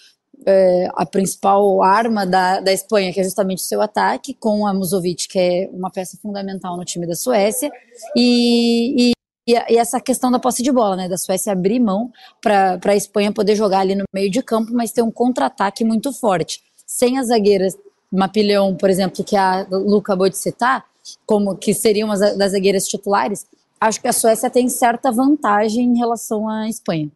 [0.46, 4.74] é, a principal arma da, da Espanha, que é justamente o seu ataque, com a
[4.74, 7.70] Musovic, que é uma peça fundamental no time da Suécia,
[8.16, 9.12] e, e,
[9.48, 13.32] e essa questão da posse de bola, né, da Suécia abrir mão para a Espanha
[13.32, 16.62] poder jogar ali no meio de campo, mas ter um contra-ataque muito forte.
[16.86, 17.76] Sem as zagueiras,
[18.12, 20.84] Mapilhão, por exemplo, que a Lu acabou de citar,
[21.26, 23.46] como que seriam as das zagueiras titulares,
[23.80, 27.10] acho que a Suécia tem certa vantagem em relação à Espanha.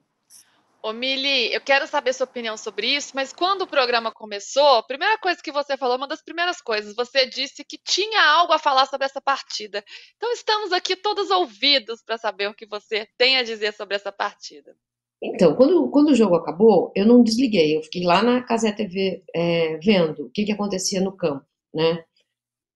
[0.88, 4.82] Ô, Mili, eu quero saber sua opinião sobre isso, mas quando o programa começou, a
[4.82, 8.58] primeira coisa que você falou, uma das primeiras coisas, você disse que tinha algo a
[8.58, 9.84] falar sobre essa partida.
[10.16, 14.10] Então estamos aqui todos ouvidos para saber o que você tem a dizer sobre essa
[14.10, 14.74] partida.
[15.22, 19.22] Então, quando, quando o jogo acabou, eu não desliguei, eu fiquei lá na Casé TV
[19.36, 22.02] é, vendo o que, que acontecia no campo, né?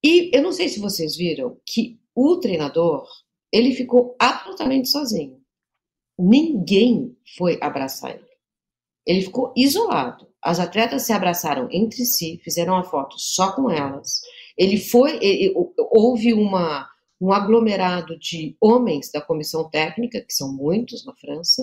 [0.04, 3.06] E eu não sei se vocês viram que o treinador,
[3.50, 5.41] ele ficou absolutamente sozinho
[6.18, 8.32] ninguém foi abraçar ele.
[9.06, 10.28] Ele ficou isolado.
[10.42, 14.20] As atletas se abraçaram entre si, fizeram uma foto só com elas.
[14.56, 15.54] Ele foi, ele,
[15.90, 16.88] houve uma,
[17.20, 21.62] um aglomerado de homens da comissão técnica, que são muitos na França,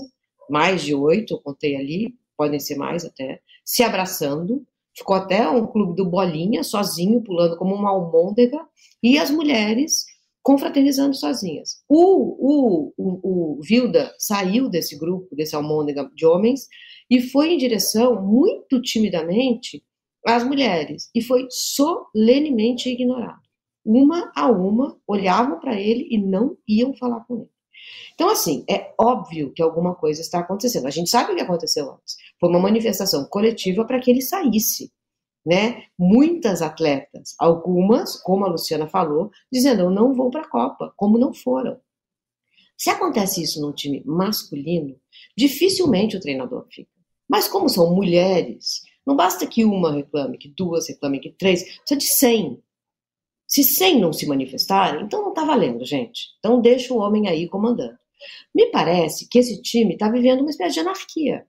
[0.49, 4.65] mais de oito, eu contei ali, podem ser mais até, se abraçando.
[4.97, 8.59] Ficou até um clube do Bolinha, sozinho, pulando como uma almôndega,
[9.03, 10.05] e as mulheres
[10.41, 11.84] confraternizando sozinhas.
[11.88, 16.67] O, o, o, o Vilda saiu desse grupo, desse almôndega de homens,
[17.10, 19.84] e foi em direção, muito timidamente,
[20.25, 23.41] às mulheres, e foi solenemente ignorado.
[23.86, 27.49] Uma a uma olhavam para ele e não iam falar com ele.
[28.13, 30.86] Então, assim, é óbvio que alguma coisa está acontecendo.
[30.86, 32.17] A gente sabe o que aconteceu antes.
[32.39, 34.91] Foi uma manifestação coletiva para que ele saísse
[35.45, 35.84] né?
[35.97, 41.17] Muitas atletas, algumas, como a Luciana falou, dizendo eu não vou para a Copa, como
[41.17, 41.80] não foram.
[42.78, 44.95] Se acontece isso num time masculino,
[45.36, 46.89] dificilmente o treinador fica.
[47.28, 51.97] Mas como são mulheres, não basta que uma reclame, que duas reclamem, que três, precisa
[51.97, 52.63] de cem.
[53.47, 56.28] Se cem não se manifestarem, então não está valendo, gente.
[56.39, 57.97] Então deixa o homem aí comandando.
[58.54, 61.47] Me parece que esse time está vivendo uma espécie de anarquia.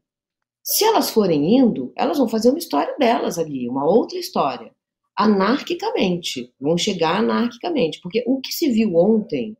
[0.71, 4.71] Se elas forem indo, elas vão fazer uma história delas ali, uma outra história.
[5.17, 6.55] Anarquicamente.
[6.61, 7.99] Vão chegar anarquicamente.
[8.01, 9.57] Porque o que se viu ontem.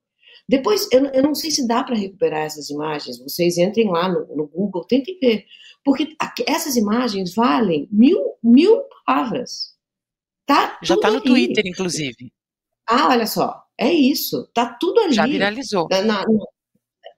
[0.49, 3.19] Depois, eu, eu não sei se dá para recuperar essas imagens.
[3.19, 5.47] Vocês entrem lá no, no Google, tentem ver.
[5.85, 9.75] Porque essas imagens valem mil, mil palavras.
[10.47, 11.25] Tá Já está no ali.
[11.25, 12.33] Twitter, inclusive.
[12.89, 13.65] Ah, olha só.
[13.77, 14.49] É isso.
[14.55, 15.15] Tá tudo ali.
[15.15, 15.89] Já viralizou.
[15.91, 16.25] Na, na,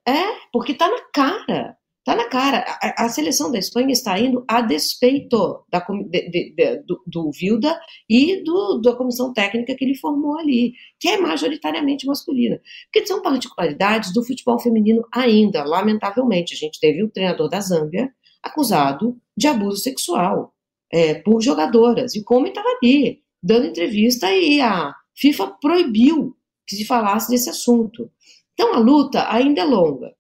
[0.08, 1.76] é, porque tá na cara.
[2.04, 2.64] Tá na cara.
[2.82, 7.30] A, a, seleção da Espanha está indo a despeito da, de, de, de, do, do
[7.30, 12.60] Vilda e do, da comissão técnica que ele formou ali, que é majoritariamente masculina.
[12.92, 16.54] Porque são particularidades do futebol feminino ainda, lamentavelmente.
[16.54, 18.12] A gente teve o treinador da Zâmbia
[18.42, 20.52] acusado de abuso sexual
[20.92, 22.16] é, por jogadoras.
[22.16, 26.36] E como estava ali, dando entrevista, e a FIFA proibiu
[26.66, 28.10] que se falasse desse assunto.
[28.54, 30.12] Então a luta ainda é longa.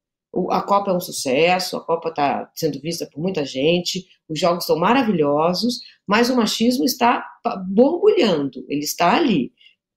[0.50, 4.64] A Copa é um sucesso, a Copa está sendo vista por muita gente, os jogos
[4.64, 7.24] são maravilhosos, mas o machismo está
[7.68, 9.52] borbulhando, ele está ali,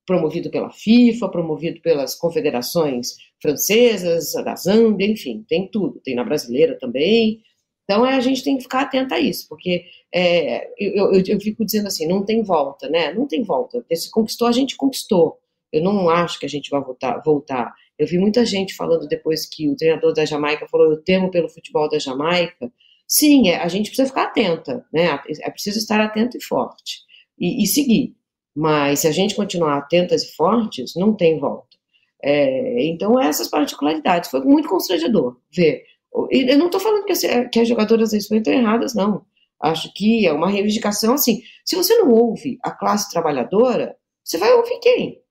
[0.06, 6.78] promovido pela FIFA, promovido pelas confederações francesas, da Zâmbia, enfim, tem tudo, tem na brasileira
[6.80, 7.42] também.
[7.84, 11.40] Então é, a gente tem que ficar atento a isso, porque é, eu, eu, eu,
[11.40, 13.14] fico dizendo assim, não tem volta, né?
[13.14, 13.84] Não tem volta.
[13.94, 15.40] Se conquistou, a gente conquistou.
[15.72, 17.22] Eu não acho que a gente vai voltar.
[17.24, 17.74] voltar.
[17.98, 21.50] Eu vi muita gente falando depois que o treinador da Jamaica falou: eu temo pelo
[21.50, 22.72] futebol da Jamaica.
[23.08, 25.20] Sim, é, a gente precisa ficar atenta, né?
[25.42, 27.02] É preciso estar atento e forte
[27.40, 28.16] e, e seguir.
[28.56, 31.76] Mas se a gente continuar atentas e fortes, não tem volta.
[32.24, 34.30] É, então, essas particularidades.
[34.30, 35.84] Foi muito constrangedor ver.
[36.32, 37.14] Eu não estou falando que,
[37.50, 39.26] que, as jogadoras da Espanha estão erradas, não.
[39.62, 41.42] Acho que é uma reivindicação assim.
[41.64, 45.22] Se você não ouve a classe trabalhadora, você vai ouvir quem?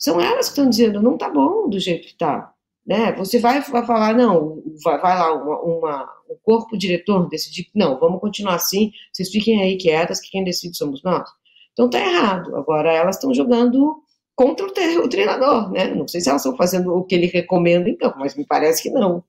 [0.00, 2.52] São elas que estão dizendo, não tá bom do jeito que tá.
[2.86, 3.12] Né?
[3.12, 8.00] Você vai, vai falar, não, vai, vai lá uma, uma, um corpo diretor decidir, não,
[8.00, 11.28] vamos continuar assim, vocês fiquem aí quietas, que quem decide somos nós.
[11.72, 12.56] Então tá errado.
[12.56, 14.02] Agora elas estão jogando
[14.34, 14.70] contra o,
[15.04, 15.94] o treinador, né?
[15.94, 18.82] Não sei se elas estão fazendo o que ele recomenda em campo, mas me parece
[18.82, 19.22] que não.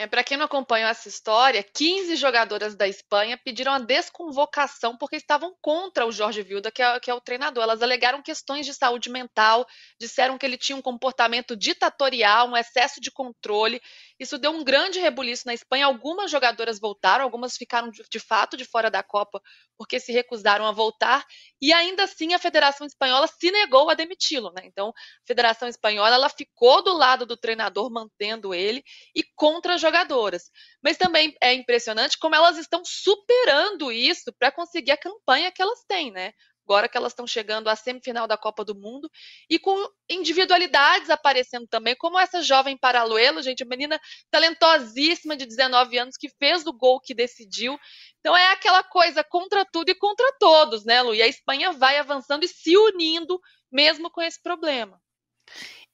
[0.00, 5.16] É, Para quem não acompanhou essa história, 15 jogadoras da Espanha pediram a desconvocação porque
[5.16, 7.62] estavam contra o Jorge Vilda, que é, que é, o treinador.
[7.62, 9.66] Elas alegaram questões de saúde mental,
[10.00, 13.78] disseram que ele tinha um comportamento ditatorial, um excesso de controle.
[14.20, 15.86] Isso deu um grande rebuliço na Espanha.
[15.86, 19.40] Algumas jogadoras voltaram, algumas ficaram de, fato de fora da Copa
[19.78, 21.24] porque se recusaram a voltar.
[21.60, 24.52] E ainda assim a Federação Espanhola se negou a demiti-lo.
[24.52, 24.62] Né?
[24.66, 24.92] Então, a
[25.26, 28.84] Federação Espanhola ela ficou do lado do treinador, mantendo ele,
[29.16, 30.50] e contra as jogadoras.
[30.82, 35.82] Mas também é impressionante como elas estão superando isso para conseguir a campanha que elas
[35.88, 36.34] têm, né?
[36.70, 39.10] Agora que elas estão chegando à semifinal da Copa do Mundo
[39.50, 39.74] e com
[40.08, 46.28] individualidades aparecendo também, como essa jovem Paraluelo, gente, uma menina talentosíssima de 19 anos que
[46.28, 47.76] fez o gol que decidiu.
[48.20, 51.12] Então é aquela coisa contra tudo e contra todos, né, Lu?
[51.12, 54.96] E a Espanha vai avançando e se unindo mesmo com esse problema.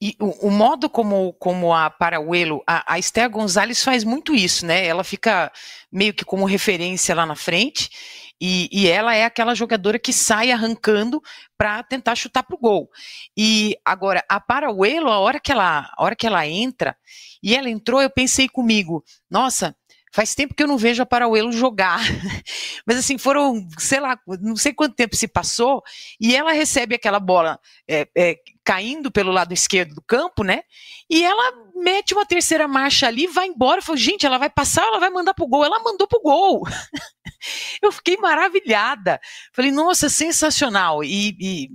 [0.01, 4.67] E o, o, modo como, como a Parauelo, a, a Esther Gonzalez faz muito isso,
[4.67, 4.87] né?
[4.87, 5.51] Ela fica
[5.91, 7.89] meio que como referência lá na frente,
[8.39, 11.23] e, e ela é aquela jogadora que sai arrancando
[11.57, 12.91] para tentar chutar pro gol.
[13.35, 16.95] E agora, a Parauelo, a hora que ela, a hora que ela entra,
[17.43, 19.75] e ela entrou, eu pensei comigo, nossa,
[20.17, 22.01] Faz tempo que eu não vejo a Parauelo jogar.
[22.87, 25.83] Mas assim, foram, sei lá, não sei quanto tempo se passou,
[26.19, 30.63] e ela recebe aquela bola é, é, caindo pelo lado esquerdo do campo, né?
[31.09, 33.83] E ela mete uma terceira marcha ali, vai embora.
[33.83, 35.65] Falou, gente, ela vai passar ela vai mandar pro gol?
[35.65, 36.63] Ela mandou pro gol.
[37.83, 39.21] eu fiquei maravilhada.
[39.53, 41.05] Falei, nossa, sensacional.
[41.05, 41.69] E, e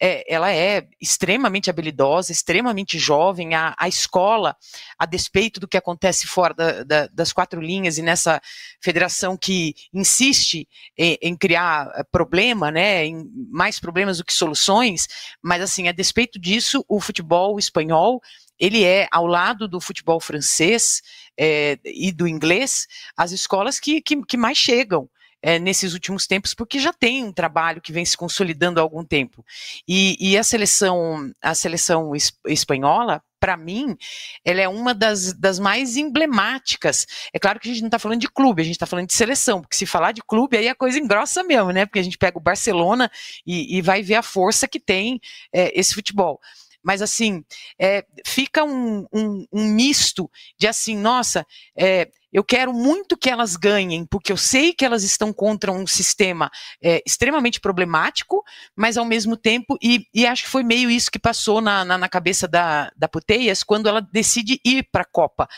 [0.00, 3.54] é, ela é extremamente habilidosa, extremamente jovem.
[3.54, 4.56] A, a escola,
[4.98, 8.40] a despeito do que acontece fora da, da, das quatro linhas e nessa
[8.82, 15.06] federação que insiste em, em criar eh, problema, né, em mais problemas do que soluções,
[15.42, 18.20] mas assim, a despeito disso, o futebol espanhol
[18.58, 21.02] ele é, ao lado do futebol francês
[21.38, 25.08] é, e do inglês, as escolas que, que, que mais chegam
[25.42, 29.04] é, nesses últimos tempos, porque já tem um trabalho que vem se consolidando há algum
[29.04, 29.44] tempo.
[29.86, 32.12] E, e a seleção, a seleção
[32.46, 33.96] espanhola, para mim,
[34.44, 37.06] ela é uma das, das mais emblemáticas.
[37.32, 39.14] É claro que a gente não está falando de clube, a gente está falando de
[39.14, 41.86] seleção, porque se falar de clube, aí a coisa engrossa mesmo, né?
[41.86, 43.08] Porque a gente pega o Barcelona
[43.46, 45.20] e, e vai ver a força que tem
[45.52, 46.40] é, esse futebol
[46.82, 47.44] mas assim,
[47.80, 51.44] é, fica um, um, um, misto de assim, nossa,
[51.76, 55.86] é, eu quero muito que elas ganhem, porque eu sei que elas estão contra um
[55.86, 56.50] sistema
[56.82, 58.44] é, extremamente problemático,
[58.76, 61.98] mas ao mesmo tempo, e, e, acho que foi meio isso que passou na, na,
[61.98, 65.48] na cabeça da, da Puteias quando ela decide ir para a Copa,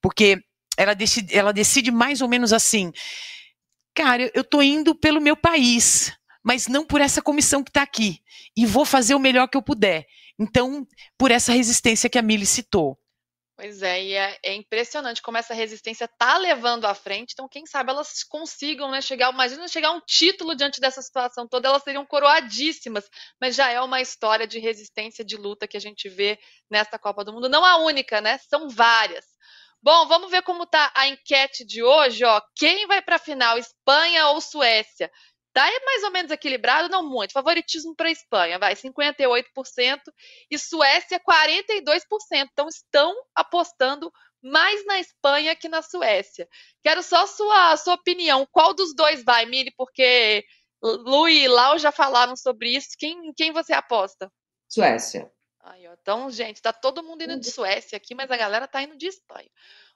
[0.00, 0.38] porque
[0.76, 2.92] ela decide, ela decide mais ou menos assim,
[3.94, 6.12] cara, eu estou indo pelo meu país,
[6.42, 8.20] mas não por essa comissão que está aqui,
[8.56, 10.06] e vou fazer o melhor que eu puder.
[10.40, 10.86] Então,
[11.18, 12.98] por essa resistência que a Mili citou.
[13.60, 17.32] Pois é, e é, é, impressionante como essa resistência está levando à frente.
[17.34, 21.68] Então, quem sabe elas consigam né, chegar, imagina chegar um título diante dessa situação toda,
[21.68, 23.04] elas seriam coroadíssimas,
[23.38, 26.38] mas já é uma história de resistência, de luta que a gente vê
[26.70, 27.50] nesta Copa do Mundo.
[27.50, 28.38] Não a única, né?
[28.48, 29.26] São várias.
[29.82, 32.24] Bom, vamos ver como está a enquete de hoje.
[32.24, 32.40] Ó.
[32.54, 35.10] Quem vai para a final, Espanha ou Suécia?
[35.52, 37.32] Tá mais ou menos equilibrado, não muito.
[37.32, 40.00] Favoritismo para a Espanha, vai 58%
[40.50, 42.02] e Suécia 42%.
[42.52, 46.48] Então estão apostando mais na Espanha que na Suécia.
[46.82, 48.46] Quero só sua sua opinião.
[48.50, 49.72] Qual dos dois vai, Miri?
[49.76, 50.44] Porque
[50.82, 52.90] Lu e Lau já falaram sobre isso.
[52.98, 54.30] Quem, quem você aposta?
[54.68, 55.30] Suécia.
[55.60, 55.84] Aí.
[55.86, 59.06] Então, gente, tá todo mundo indo de Suécia aqui, mas a galera tá indo de
[59.06, 59.50] Espanha.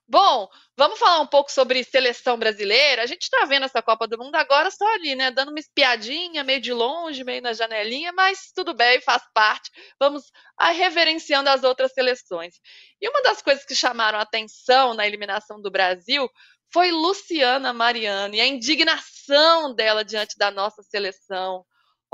[0.07, 3.02] Bom, vamos falar um pouco sobre seleção brasileira.
[3.02, 5.30] A gente está vendo essa Copa do Mundo agora só ali, né?
[5.30, 9.70] Dando uma espiadinha, meio de longe, meio na janelinha, mas tudo bem, faz parte.
[9.98, 10.30] Vamos
[10.61, 12.55] reverenciando as outras seleções.
[13.00, 16.28] E uma das coisas que chamaram atenção na eliminação do Brasil
[16.70, 21.64] foi Luciana Mariano e a indignação dela diante da nossa seleção.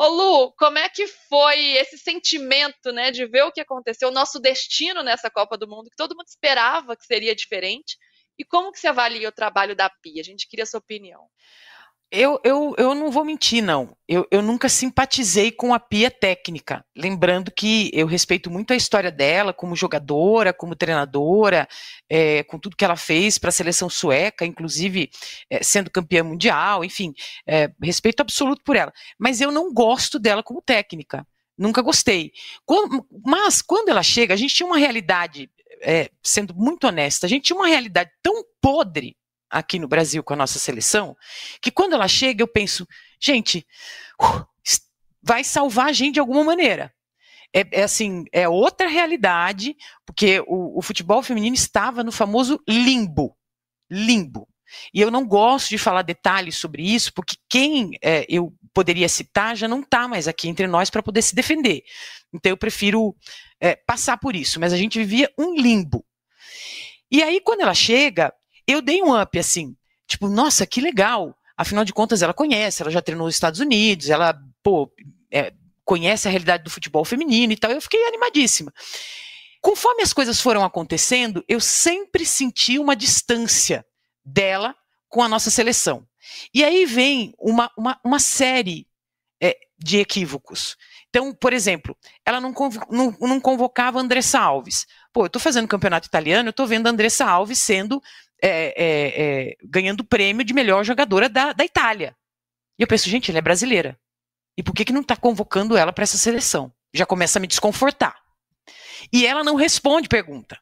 [0.03, 4.11] Ô Lu, como é que foi esse sentimento, né, de ver o que aconteceu, o
[4.11, 7.99] nosso destino nessa Copa do Mundo, que todo mundo esperava que seria diferente,
[8.39, 10.23] e como que você avalia o trabalho da Pia?
[10.23, 11.21] A gente queria a sua opinião.
[12.13, 13.97] Eu, eu, eu não vou mentir, não.
[14.09, 16.85] Eu, eu nunca simpatizei com a Pia técnica.
[16.97, 21.69] Lembrando que eu respeito muito a história dela como jogadora, como treinadora,
[22.09, 25.09] é, com tudo que ela fez para a seleção sueca, inclusive
[25.49, 27.15] é, sendo campeã mundial, enfim,
[27.47, 28.93] é, respeito absoluto por ela.
[29.17, 31.25] Mas eu não gosto dela como técnica.
[31.57, 32.33] Nunca gostei.
[33.25, 35.49] Mas quando ela chega, a gente tinha uma realidade,
[35.81, 39.17] é, sendo muito honesta, a gente tinha uma realidade tão podre
[39.51, 41.17] aqui no Brasil com a nossa seleção,
[41.61, 42.87] que quando ela chega eu penso,
[43.21, 43.67] gente,
[44.23, 44.47] uh,
[45.23, 46.93] vai salvar a gente de alguma maneira.
[47.53, 49.77] É, é, assim, é outra realidade,
[50.07, 53.37] porque o, o, futebol feminino estava no famoso limbo.
[53.91, 54.49] Limbo.
[54.95, 59.57] E eu não gosto de falar detalhes sobre isso, porque quem é, eu poderia citar
[59.57, 61.83] já não está mais aqui entre nós para poder se defender.
[62.33, 63.17] Então eu prefiro
[63.61, 64.61] é, passar por isso.
[64.61, 66.05] Mas a gente vivia um limbo.
[67.11, 68.33] E aí, quando ela chega,
[68.71, 71.37] eu dei um up, assim, tipo, nossa, que legal.
[71.57, 74.91] Afinal de contas, ela conhece, ela já treinou nos Estados Unidos, ela, pô,
[75.31, 75.53] é,
[75.85, 77.71] conhece a realidade do futebol feminino e tal.
[77.71, 78.73] Eu fiquei animadíssima.
[79.61, 83.85] Conforme as coisas foram acontecendo, eu sempre senti uma distância
[84.25, 84.75] dela
[85.09, 86.07] com a nossa seleção.
[86.55, 88.87] E aí vem uma, uma, uma série
[89.43, 90.77] é, de equívocos.
[91.09, 92.55] Então, por exemplo, ela não,
[92.91, 94.87] não, não convocava Andressa Alves.
[95.13, 98.01] Pô, eu estou fazendo campeonato italiano, eu estou vendo a Andressa Alves sendo
[98.43, 102.17] é, é, é, ganhando prêmio de melhor jogadora da, da Itália.
[102.79, 103.99] E eu penso, gente, ela é brasileira.
[104.57, 106.73] E por que, que não está convocando ela para essa seleção?
[106.93, 108.17] Já começa a me desconfortar.
[109.13, 110.59] E ela não responde pergunta.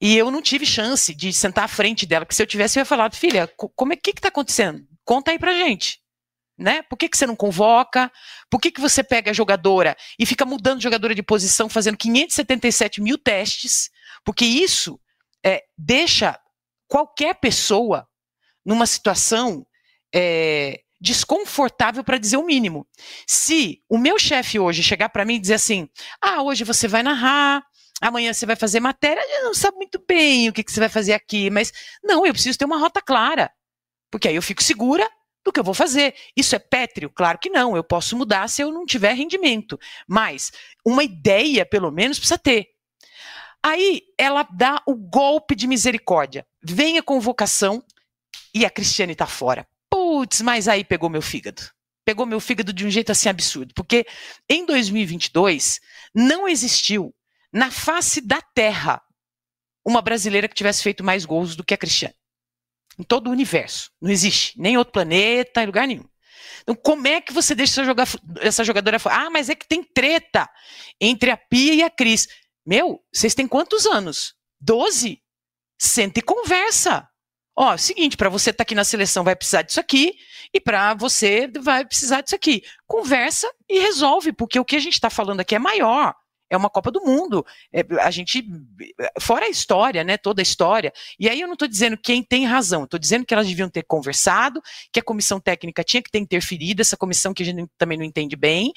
[0.00, 2.82] E eu não tive chance de sentar à frente dela, porque se eu tivesse, eu
[2.82, 4.86] ia falar, filha, como é que está acontecendo?
[5.04, 6.00] Conta aí pra gente.
[6.58, 6.82] Né?
[6.82, 8.10] Por que, que você não convoca?
[8.50, 13.00] Por que, que você pega a jogadora e fica mudando jogadora de posição, fazendo 577
[13.00, 13.90] mil testes?
[14.24, 14.98] Porque isso
[15.44, 16.38] é, deixa
[16.88, 18.06] qualquer pessoa
[18.64, 19.66] numa situação
[20.14, 22.86] é, desconfortável para dizer o mínimo.
[23.26, 25.88] Se o meu chefe hoje chegar para mim e dizer assim:
[26.20, 27.62] ah, hoje você vai narrar,
[28.00, 30.88] amanhã você vai fazer matéria, eu não sabe muito bem o que, que você vai
[30.88, 31.72] fazer aqui, mas
[32.02, 33.50] não, eu preciso ter uma rota clara,
[34.10, 35.08] porque aí eu fico segura
[35.44, 36.14] do que eu vou fazer.
[36.36, 37.10] Isso é pétreo?
[37.10, 39.78] Claro que não, eu posso mudar se eu não tiver rendimento,
[40.08, 40.50] mas
[40.84, 42.66] uma ideia, pelo menos, precisa ter.
[43.62, 46.46] Aí ela dá o golpe de misericórdia.
[46.74, 47.84] Vem a convocação
[48.54, 49.66] e a Cristiane tá fora.
[49.90, 51.62] Putz, mas aí pegou meu fígado.
[52.04, 53.74] Pegou meu fígado de um jeito assim absurdo.
[53.74, 54.06] Porque
[54.48, 55.80] em 2022
[56.14, 57.14] não existiu
[57.52, 59.02] na face da terra
[59.84, 62.14] uma brasileira que tivesse feito mais gols do que a Cristiane.
[62.98, 63.90] Em todo o universo.
[64.00, 64.60] Não existe.
[64.60, 66.08] Nem outro planeta, em lugar nenhum.
[66.62, 67.82] Então, como é que você deixa
[68.40, 69.26] essa jogadora fora?
[69.26, 70.48] Ah, mas é que tem treta
[71.00, 72.26] entre a Pia e a Cris.
[72.64, 74.34] Meu, vocês têm quantos anos?
[74.60, 75.22] Doze?
[75.78, 77.08] Senta e conversa.
[77.58, 80.14] Ó, é seguinte, para você estar tá aqui na seleção vai precisar disso aqui,
[80.52, 82.62] e para você vai precisar disso aqui.
[82.86, 86.14] Conversa e resolve, porque o que a gente está falando aqui é maior
[86.48, 87.44] é uma Copa do Mundo.
[87.72, 88.44] É, a gente,
[89.20, 90.92] fora a história, né, toda a história.
[91.18, 93.82] E aí eu não estou dizendo quem tem razão, estou dizendo que elas deviam ter
[93.82, 97.98] conversado, que a comissão técnica tinha que ter interferido, essa comissão que a gente também
[97.98, 98.72] não entende bem,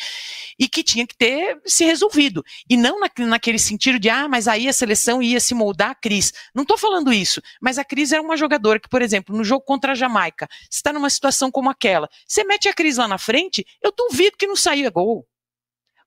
[0.58, 2.44] e que tinha que ter se resolvido.
[2.70, 5.96] E não na, naquele sentido de, ah, mas aí a seleção ia se moldar a
[5.96, 6.34] Cris.
[6.54, 9.64] Não estou falando isso, mas a Cris era uma jogadora que, por exemplo, no jogo
[9.64, 13.66] contra a Jamaica, está numa situação como aquela, você mete a Cris lá na frente,
[13.82, 15.29] eu duvido que não saía gol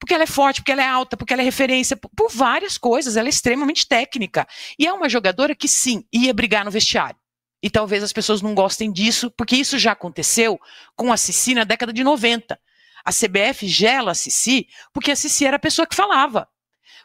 [0.02, 2.76] porque ela é forte, porque ela é alta, porque ela é referência, por, por várias
[2.76, 4.48] coisas, ela é extremamente técnica.
[4.76, 7.16] E é uma jogadora que sim, ia brigar no vestiário.
[7.62, 10.60] E talvez as pessoas não gostem disso, porque isso já aconteceu
[10.96, 12.58] com a Cici na década de 90.
[13.04, 16.48] A CBF gela a Cici, porque a Cici era a pessoa que falava.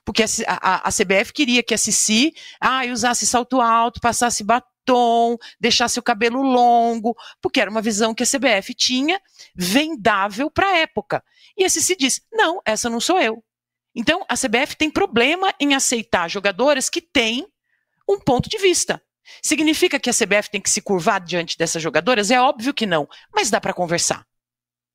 [0.04, 4.68] Porque a, a, a CBF queria que a Cici ah, usasse salto alto, passasse batom,
[5.60, 9.20] deixasse o cabelo longo, porque era uma visão que a CBF tinha
[9.56, 11.24] vendável para a época.
[11.58, 13.44] E a Cici diz: não, essa não sou eu.
[13.96, 17.48] Então, a CBF tem problema em aceitar jogadoras que têm
[18.08, 19.02] um ponto de vista.
[19.42, 22.32] Significa que a CBF tem que se curvar diante dessas jogadoras?
[22.32, 24.26] É óbvio que não, mas dá para conversar.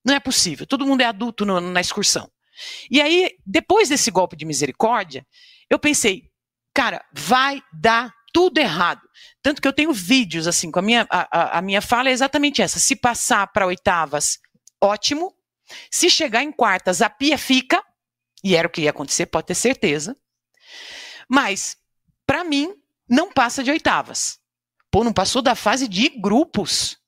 [0.04, 0.66] Não é possível.
[0.66, 2.30] Todo mundo é adulto no, na excursão.
[2.90, 5.26] E aí, depois desse golpe de misericórdia,
[5.68, 6.30] eu pensei,
[6.74, 9.02] cara, vai dar tudo errado.
[9.42, 12.62] Tanto que eu tenho vídeos, assim, com a minha, a, a minha fala é exatamente
[12.62, 12.78] essa.
[12.78, 14.38] Se passar para oitavas,
[14.80, 15.34] ótimo.
[15.90, 17.82] Se chegar em quartas, a pia fica,
[18.44, 20.16] e era o que ia acontecer, pode ter certeza.
[21.28, 21.76] Mas,
[22.26, 22.74] para mim,
[23.08, 24.38] não passa de oitavas.
[24.90, 26.98] Pô, não passou da fase de grupos.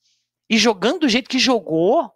[0.48, 2.13] E jogando do jeito que jogou,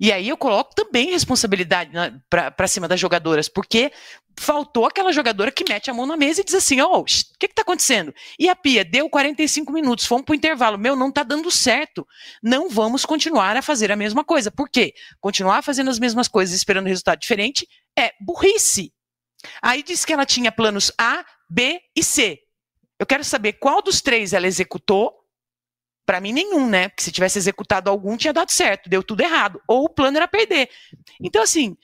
[0.00, 1.90] e aí eu coloco também responsabilidade
[2.30, 3.90] para cima das jogadoras, porque
[4.38, 7.04] faltou aquela jogadora que mete a mão na mesa e diz assim: ó, oh, o
[7.04, 8.14] que está acontecendo?
[8.38, 10.78] E a Pia deu 45 minutos, fomos para o intervalo.
[10.78, 12.06] Meu, não está dando certo.
[12.42, 14.50] Não vamos continuar a fazer a mesma coisa.
[14.50, 14.94] Por quê?
[15.20, 17.66] Continuar fazendo as mesmas coisas esperando resultado diferente
[17.98, 18.92] é burrice.
[19.60, 22.38] Aí disse que ela tinha planos A, B e C.
[22.98, 25.17] Eu quero saber qual dos três ela executou
[26.08, 26.88] para mim, nenhum, né?
[26.88, 29.60] Porque se tivesse executado algum, tinha dado certo, deu tudo errado.
[29.68, 30.70] Ou o plano era perder.
[31.20, 31.76] Então, assim,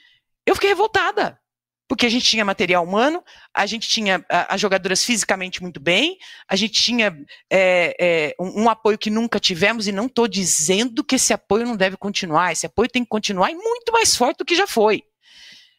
[0.47, 1.39] eu fiquei revoltada.
[1.87, 3.23] Porque a gente tinha material humano,
[3.53, 6.17] a gente tinha as jogadoras fisicamente muito bem,
[6.49, 7.15] a gente tinha
[7.51, 11.67] é, é, um, um, apoio que nunca tivemos, e não estou dizendo que esse apoio
[11.67, 14.67] não deve continuar, esse apoio tem que continuar e muito mais forte do que já
[14.67, 15.03] foi.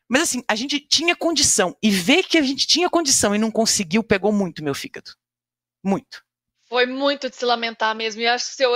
[0.08, 3.50] Mas assim, a gente tinha condição, e ver que a gente tinha condição e não
[3.50, 5.10] conseguiu, pegou muito meu fígado.
[5.84, 6.25] Muito.
[6.76, 8.22] Foi muito de se lamentar mesmo.
[8.22, 8.72] E acho que seu,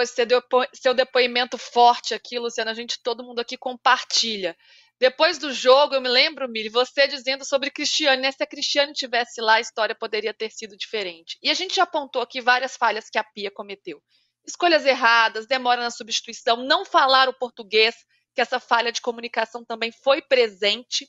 [0.73, 4.55] seu, depoimento forte aqui, Luciana, a gente, todo mundo aqui compartilha.
[4.97, 8.31] Depois do jogo, eu me lembro, Mili, você dizendo sobre Cristiane, né?
[8.31, 11.37] Se a Cristiane tivesse lá, a história poderia ter sido diferente.
[11.43, 14.01] E a gente já apontou aqui várias falhas que a Pia cometeu.
[14.47, 17.97] Escolhas erradas, demora na substituição, não falar o português,
[18.33, 21.05] que essa falha de comunicação também foi presente.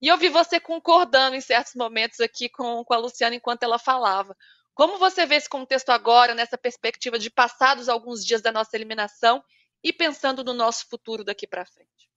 [0.00, 3.78] E eu vi você concordando em certos momentos aqui com, com a Luciana enquanto ela
[3.78, 4.34] falava.
[4.74, 9.42] Como você vê esse contexto agora, nessa perspectiva de passados alguns dias da nossa eliminação
[9.82, 12.10] e pensando no nosso futuro daqui para frente?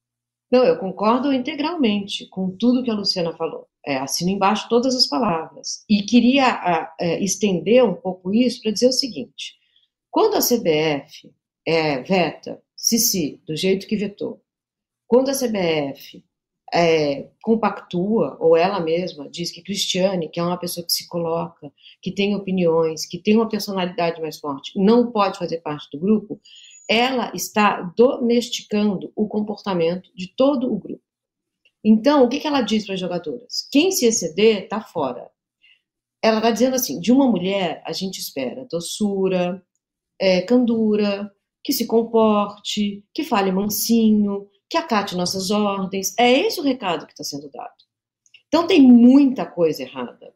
[0.51, 3.67] Não, eu concordo integralmente com tudo que a Luciana falou.
[3.85, 5.83] É, assino embaixo todas as palavras.
[5.89, 9.55] E queria a, é, estender um pouco isso para dizer o seguinte:
[10.11, 11.33] quando a CBF
[11.65, 14.43] é, veta Sisi do jeito que vetou,
[15.07, 16.23] quando a CBF
[16.73, 21.71] é, compactua, ou ela mesma diz que Cristiane, que é uma pessoa que se coloca,
[22.01, 26.41] que tem opiniões, que tem uma personalidade mais forte, não pode fazer parte do grupo,
[26.89, 31.03] ela está domesticando o comportamento de todo o grupo.
[31.83, 33.67] Então, o que, que ela diz para as jogadoras?
[33.71, 35.29] Quem se exceder está fora.
[36.21, 39.61] Ela está dizendo assim: de uma mulher a gente espera doçura,
[40.19, 41.29] é, candura,
[41.63, 46.15] que se comporte, que fale mansinho, que acate nossas ordens.
[46.17, 47.75] É esse o recado que está sendo dado.
[48.47, 50.33] Então tem muita coisa errada.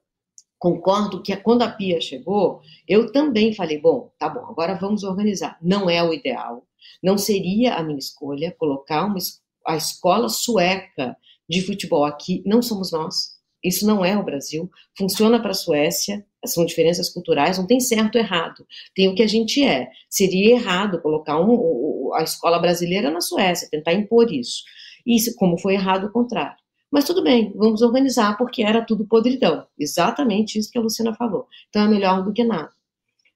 [0.59, 5.57] Concordo que quando a Pia chegou, eu também falei: bom, tá bom, agora vamos organizar.
[5.59, 6.63] Não é o ideal.
[7.01, 9.17] Não seria a minha escolha colocar uma,
[9.65, 11.17] a escola sueca
[11.49, 12.43] de futebol aqui.
[12.45, 13.37] Não somos nós.
[13.63, 14.69] Isso não é o Brasil.
[14.95, 18.65] Funciona para a Suécia, são diferenças culturais, não tem certo ou errado.
[18.95, 19.89] Tem o que a gente é.
[20.07, 21.53] Seria errado colocar um,
[22.17, 24.63] a escola brasileira na Suécia, tentar impor isso.
[25.05, 26.57] E como foi errado o contrário.
[26.91, 29.65] Mas tudo bem, vamos organizar, porque era tudo podridão.
[29.77, 31.47] Exatamente isso que a Luciana falou.
[31.69, 32.71] Então é melhor do que nada.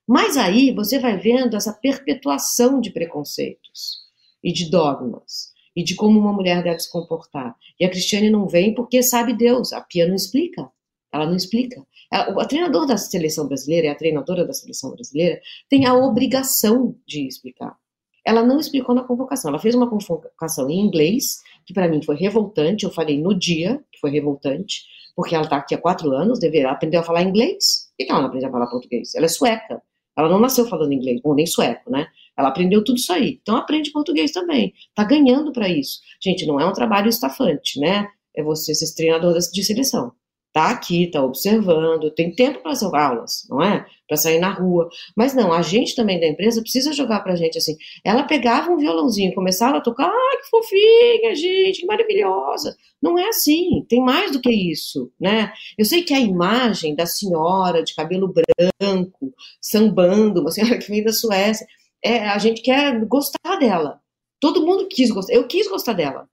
[0.07, 3.99] Mas aí você vai vendo essa perpetuação de preconceitos
[4.43, 7.55] e de dogmas e de como uma mulher deve se comportar.
[7.79, 10.69] E a Cristiane não vem porque sabe Deus, a Pia não explica.
[11.13, 11.86] Ela não explica.
[12.11, 16.95] A, a treinador da seleção brasileira e a treinadora da seleção brasileira tem a obrigação
[17.05, 17.77] de explicar.
[18.26, 19.49] Ela não explicou na convocação.
[19.49, 22.86] Ela fez uma convocação em inglês, que para mim foi revoltante.
[22.86, 24.84] Eu falei no dia que foi revoltante,
[25.15, 27.91] porque ela está aqui há quatro anos, deveria aprender a falar inglês.
[27.97, 29.15] Por que ela não aprendeu a falar português?
[29.15, 29.82] Ela é sueca.
[30.17, 32.07] Ela não nasceu falando inglês, bom, nem sueco, né?
[32.38, 33.39] Ela aprendeu tudo isso aí.
[33.41, 34.74] Então aprende português também.
[34.93, 35.99] Tá ganhando para isso.
[36.22, 38.07] Gente, não é um trabalho estafante, né?
[38.36, 40.11] É você ser treinador de seleção
[40.54, 43.86] tá aqui, tá observando, tem tempo para as aulas, não é?
[44.08, 44.89] Para sair na rua.
[45.16, 47.78] Mas não, a gente também da empresa precisa jogar pra gente assim.
[48.04, 52.76] Ela pegava um violãozinho, começava a tocar, ah, que fofinha, gente, que maravilhosa.
[53.02, 55.54] Não é assim, tem mais do que isso, né?
[55.78, 61.04] Eu sei que a imagem da senhora de cabelo branco, sambando, uma senhora que vem
[61.04, 61.66] da Suécia,
[62.04, 63.99] é, a gente quer gostar dela.
[64.39, 65.34] Todo mundo quis gostar.
[65.34, 66.28] Eu quis gostar dela.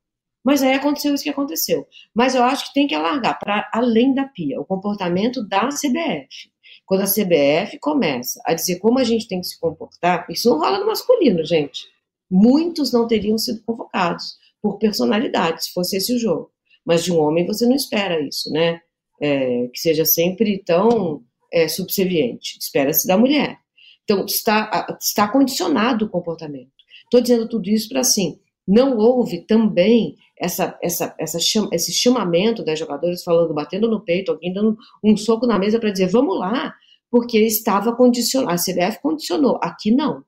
[0.48, 1.86] Mas aí aconteceu isso que aconteceu.
[2.14, 6.50] Mas eu acho que tem que alargar para além da pia, o comportamento da CBF.
[6.86, 10.58] Quando a CBF começa a dizer como a gente tem que se comportar, isso não
[10.58, 11.82] rola no masculino, gente.
[12.30, 16.50] Muitos não teriam sido convocados por personalidade, se fosse esse o jogo.
[16.82, 18.80] Mas de um homem você não espera isso, né?
[19.20, 21.22] É, que seja sempre tão
[21.52, 22.56] é, subserviente.
[22.58, 23.58] Espera-se da mulher.
[24.02, 26.72] Então, está, está condicionado o comportamento.
[27.04, 32.64] Estou dizendo tudo isso para assim, não houve também essa, essa, essa chama, esse chamamento
[32.64, 36.38] das jogadoras falando, batendo no peito, alguém dando um soco na mesa para dizer, vamos
[36.38, 36.74] lá,
[37.10, 38.52] porque estava condicionado.
[38.52, 39.58] A CBF condicionou.
[39.62, 40.24] Aqui não.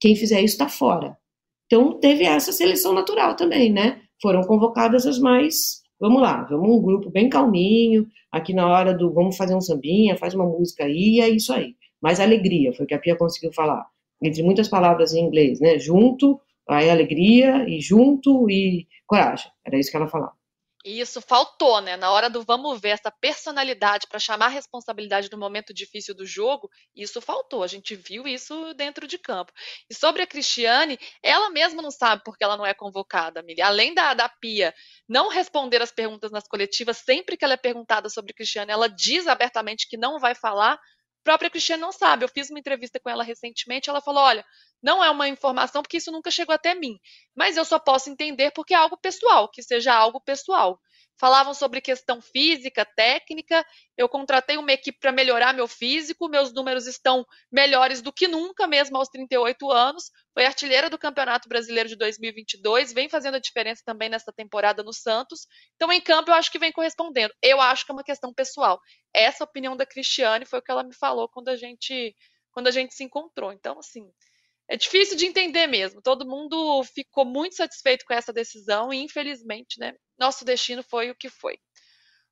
[0.00, 1.16] Quem fizer isso está fora.
[1.66, 4.00] Então teve essa seleção natural também, né?
[4.20, 5.82] Foram convocadas as mais.
[5.98, 10.18] Vamos lá, vamos um grupo bem calminho, aqui na hora do vamos fazer um sambinha,
[10.18, 11.74] faz uma música aí, é isso aí.
[12.02, 13.86] Mais alegria, foi o que a Pia conseguiu falar.
[14.22, 15.78] Entre muitas palavras em inglês, né?
[15.78, 16.38] Junto,
[16.68, 19.50] aí alegria, e junto, e coragem.
[19.64, 20.34] Era isso que ela falava.
[20.86, 21.96] E isso faltou, né?
[21.96, 26.24] Na hora do vamos ver essa personalidade para chamar a responsabilidade no momento difícil do
[26.24, 27.64] jogo, isso faltou.
[27.64, 29.52] A gente viu isso dentro de campo.
[29.90, 33.66] E sobre a Cristiane, ela mesma não sabe porque ela não é convocada, Miriam.
[33.66, 34.72] Além da, da Pia
[35.08, 39.26] não responder as perguntas nas coletivas, sempre que ela é perguntada sobre Cristiane, ela diz
[39.26, 40.78] abertamente que não vai falar
[41.26, 42.24] própria Cristiane não sabe.
[42.24, 44.44] Eu fiz uma entrevista com ela recentemente, ela falou: olha,
[44.80, 46.98] não é uma informação porque isso nunca chegou até mim,
[47.34, 50.80] mas eu só posso entender porque é algo pessoal, que seja algo pessoal
[51.18, 53.64] falavam sobre questão física, técnica.
[53.96, 58.66] Eu contratei uma equipe para melhorar meu físico, meus números estão melhores do que nunca,
[58.66, 60.10] mesmo aos 38 anos.
[60.34, 64.92] Foi artilheira do Campeonato Brasileiro de 2022, vem fazendo a diferença também nessa temporada no
[64.92, 65.46] Santos.
[65.76, 67.32] Então, em campo, eu acho que vem correspondendo.
[67.42, 68.78] Eu acho que é uma questão pessoal.
[69.14, 72.14] Essa opinião da Cristiane foi o que ela me falou quando a gente,
[72.52, 73.52] quando a gente se encontrou.
[73.52, 74.10] Então, assim.
[74.68, 76.02] É difícil de entender mesmo.
[76.02, 81.14] Todo mundo ficou muito satisfeito com essa decisão e, infelizmente, né, nosso destino foi o
[81.14, 81.58] que foi.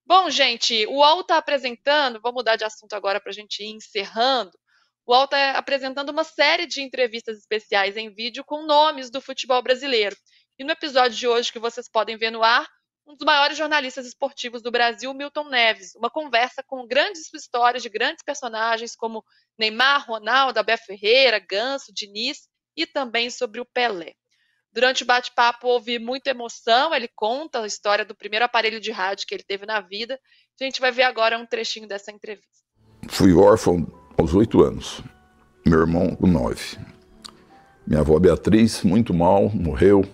[0.06, 3.70] Bom, gente, o UOL está apresentando, vou mudar de assunto agora para a gente ir
[3.70, 4.50] encerrando.
[5.06, 9.62] O UOL está apresentando uma série de entrevistas especiais em vídeo com nomes do futebol
[9.62, 10.16] brasileiro.
[10.58, 12.68] E no episódio de hoje, que vocês podem ver no ar,
[13.06, 15.94] um dos maiores jornalistas esportivos do Brasil, Milton Neves.
[15.94, 19.24] Uma conversa com grandes histórias de grandes personagens como
[19.58, 24.14] Neymar, Ronaldo, Abel Ferreira, Ganso, Diniz e também sobre o Pelé.
[24.72, 29.26] Durante o bate-papo houve muita emoção, ele conta a história do primeiro aparelho de rádio
[29.26, 30.18] que ele teve na vida.
[30.60, 32.64] A gente vai ver agora um trechinho dessa entrevista.
[33.08, 33.86] Fui órfão
[34.18, 35.00] aos oito anos,
[35.64, 36.76] meu irmão com nove.
[37.86, 40.04] Minha avó Beatriz, muito mal, morreu.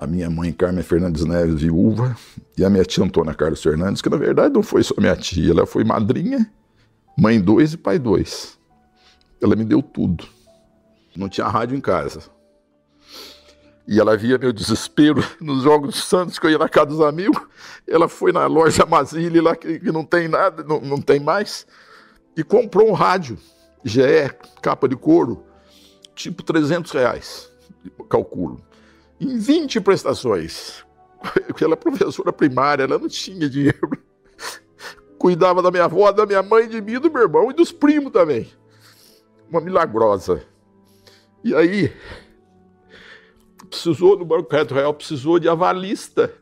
[0.00, 2.16] A minha mãe Carmen Fernandes Neves, viúva.
[2.56, 5.50] E a minha tia Antônia Carlos Fernandes, que na verdade não foi só minha tia,
[5.50, 6.50] ela foi madrinha,
[7.16, 8.58] mãe dois e pai dois.
[9.42, 10.26] Ela me deu tudo.
[11.14, 12.22] Não tinha rádio em casa.
[13.86, 17.42] E ela via meu desespero nos Jogos Santos, que eu ia na casa dos amigos.
[17.86, 21.66] Ela foi na loja Mazili, lá que, que não tem nada, não, não tem mais,
[22.36, 23.36] e comprou um rádio,
[23.84, 24.00] GE,
[24.62, 25.44] capa de couro,
[26.14, 27.50] tipo 300 reais,
[28.08, 28.60] calculo,
[29.20, 30.84] em 20 prestações.
[31.60, 33.90] Ela é professora primária, ela não tinha dinheiro.
[35.18, 38.10] Cuidava da minha avó, da minha mãe, de mim, do meu irmão e dos primos
[38.10, 38.50] também.
[39.50, 40.42] Uma milagrosa.
[41.44, 41.92] E aí,
[43.68, 46.32] precisou, no Banco Reto Real, precisou de avalista.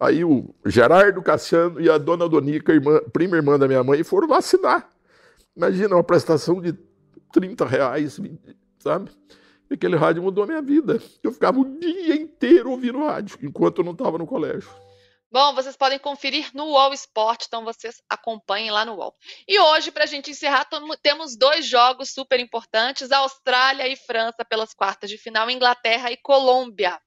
[0.00, 4.26] Aí o Gerardo Cassiano e a dona Donica, irmã, prima irmã da minha mãe, foram
[4.26, 4.88] vacinar.
[5.54, 6.72] Imagina uma prestação de
[7.32, 8.18] 30 reais,
[8.78, 9.10] sabe?
[9.72, 11.00] E aquele rádio mudou a minha vida.
[11.22, 14.68] Eu ficava o dia inteiro ouvindo rádio, enquanto eu não estava no colégio.
[15.30, 19.14] Bom, vocês podem conferir no UOL Esporte, então vocês acompanhem lá no UOL.
[19.48, 20.68] E hoje, para a gente encerrar,
[21.02, 27.00] temos dois jogos super importantes: Austrália e França pelas quartas de final, Inglaterra e Colômbia.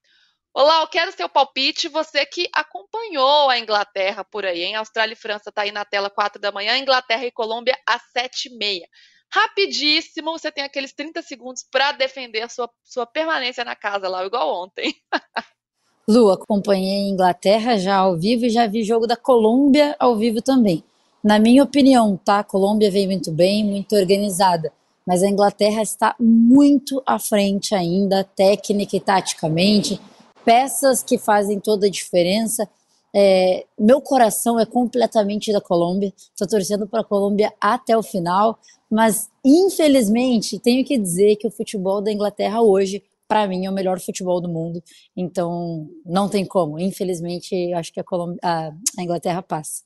[0.51, 4.74] Olá, eu quero seu palpite, você que acompanhou a Inglaterra por aí, hein?
[4.74, 8.47] Austrália e França está aí na tela 4 da manhã, Inglaterra e Colômbia às 7
[8.47, 8.88] e meia.
[9.36, 14.25] Rapidíssimo, você tem aqueles 30 segundos para defender a sua, sua permanência na casa lá,
[14.25, 14.95] igual ontem.
[16.07, 20.81] Lu, acompanhei Inglaterra já ao vivo e já vi jogo da Colômbia ao vivo também.
[21.21, 22.39] Na minha opinião, tá?
[22.39, 24.71] A Colômbia veio muito bem, muito organizada,
[25.05, 29.99] mas a Inglaterra está muito à frente ainda, técnica e taticamente,
[30.45, 32.69] peças que fazem toda a diferença.
[33.16, 38.59] É, meu coração é completamente da Colômbia, estou torcendo para a Colômbia até o final,
[38.91, 43.74] mas infelizmente tenho que dizer que o futebol da Inglaterra hoje para mim, é o
[43.74, 44.84] melhor futebol do mundo.
[45.18, 46.80] Então, não tem como.
[46.80, 49.84] Infelizmente, acho que a, Colômbia, a Inglaterra passa.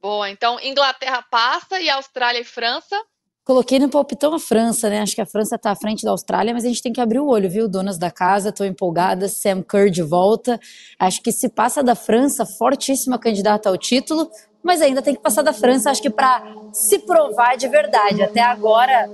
[0.00, 3.00] Boa, então Inglaterra passa e Austrália e França?
[3.44, 5.00] Coloquei no palpitão a França, né?
[5.00, 7.18] Acho que a França está à frente da Austrália, mas a gente tem que abrir
[7.18, 7.68] o olho, viu?
[7.68, 9.28] Donas da casa, estou empolgada.
[9.28, 10.60] Sam Kerr de volta.
[10.96, 14.30] Acho que se passa da França, fortíssima candidata ao título,
[14.62, 16.40] mas ainda tem que passar da França, acho que para
[16.72, 18.22] se provar de verdade.
[18.22, 19.10] Até agora,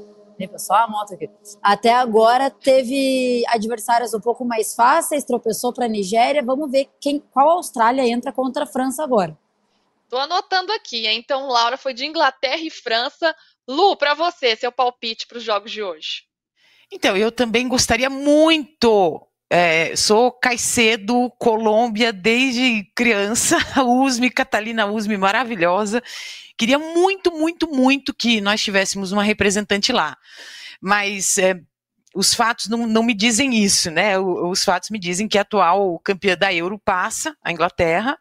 [0.59, 1.31] só a moto aqui.
[1.63, 6.43] Até agora teve adversários um pouco mais fáceis, tropeçou para a Nigéria.
[6.45, 9.35] Vamos ver quem, qual Austrália entra contra a França agora.
[10.05, 13.35] Estou anotando aqui, então Laura foi de Inglaterra e França.
[13.69, 16.23] Lu, para você, seu palpite para os jogos de hoje.
[16.91, 26.03] Então, eu também gostaria muito é, sou Caicedo, Colômbia, desde criança, Usme, Catalina Usme, maravilhosa.
[26.57, 30.17] Queria muito, muito, muito que nós tivéssemos uma representante lá.
[30.81, 31.59] Mas é,
[32.15, 34.19] os fatos não, não, me dizem isso, né?
[34.19, 38.19] Os fatos me dizem que a atual campeã da Euro passa, a Inglaterra.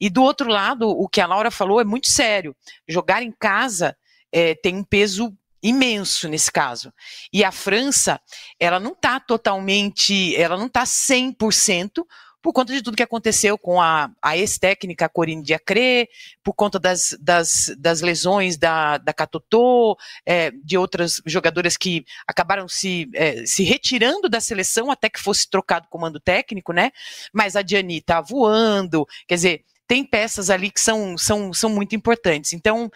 [0.00, 2.54] E do outro lado, o que a Laura falou é muito sério.
[2.86, 3.96] Jogar em casa
[4.32, 6.92] é, tem um peso imenso nesse caso.
[7.32, 8.20] E a França,
[8.58, 12.04] ela não está totalmente, ela não está 100%
[12.42, 16.08] por conta de tudo que aconteceu com a, a ex-técnica Corinne Diacre,
[16.42, 22.66] por conta das, das, das lesões da, da Catotô, é, de outras jogadoras que acabaram
[22.66, 26.90] se, é, se retirando da seleção até que fosse trocado o comando técnico, né?
[27.32, 31.94] Mas a Diani está voando, quer dizer, tem peças ali que são, são, são muito
[31.94, 32.52] importantes.
[32.52, 32.90] Então,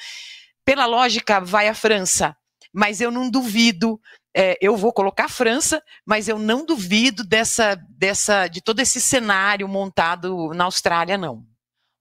[0.67, 2.37] pela lógica, vai a França,
[2.75, 3.99] mas eu não duvido
[4.39, 9.01] é, eu vou colocar a França, mas eu não duvido dessa, dessa, de todo esse
[9.01, 11.43] cenário montado na Austrália, não.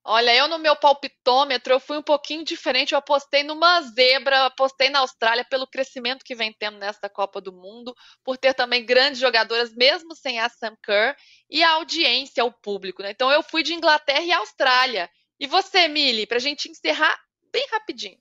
[0.03, 2.91] Olha, eu no meu palpitômetro eu fui um pouquinho diferente.
[2.91, 7.53] Eu apostei numa zebra, apostei na Austrália pelo crescimento que vem tendo nesta Copa do
[7.53, 11.15] Mundo, por ter também grandes jogadoras, mesmo sem a Sam Kerr,
[11.49, 13.01] e a audiência, o público.
[13.01, 13.11] Né?
[13.11, 15.09] Então eu fui de Inglaterra e Austrália.
[15.39, 17.17] E você, Mili, para a gente encerrar
[17.51, 18.17] bem rapidinho.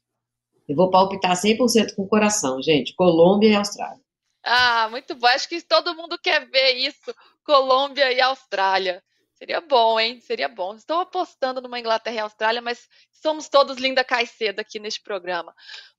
[0.68, 2.94] Eu vou palpitar 100% com o coração, gente.
[2.94, 4.00] Colômbia e Austrália.
[4.42, 5.26] Ah, muito bom.
[5.26, 7.14] Acho que todo mundo quer ver isso.
[7.44, 9.02] Colômbia e Austrália.
[9.34, 10.20] Seria bom, hein?
[10.20, 10.74] Seria bom.
[10.74, 15.52] Estou apostando numa Inglaterra e Austrália, mas somos todos Linda Caicedo aqui neste programa.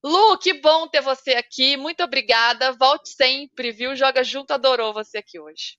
[0.04, 1.76] Lu, que bom ter você aqui.
[1.76, 2.72] Muito obrigada.
[2.72, 3.96] Volte sempre, viu?
[3.96, 5.78] Joga junto, adorou você aqui hoje.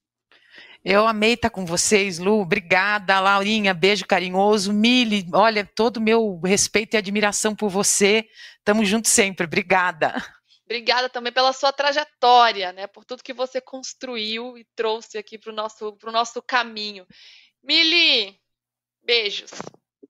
[0.85, 2.41] Eu amei estar com vocês, Lu.
[2.41, 3.75] Obrigada, Laurinha.
[3.75, 4.73] Beijo carinhoso.
[4.73, 8.29] Mili, olha, todo o meu respeito e admiração por você.
[8.67, 9.47] Tamo junto sempre.
[9.47, 10.13] Obrigada.
[10.65, 12.89] Obrigada também pela sua trajetória, né?
[12.89, 17.07] Por tudo que você construiu e trouxe aqui para o nosso, nosso caminho.
[17.63, 18.37] Mili,
[19.05, 19.53] beijos.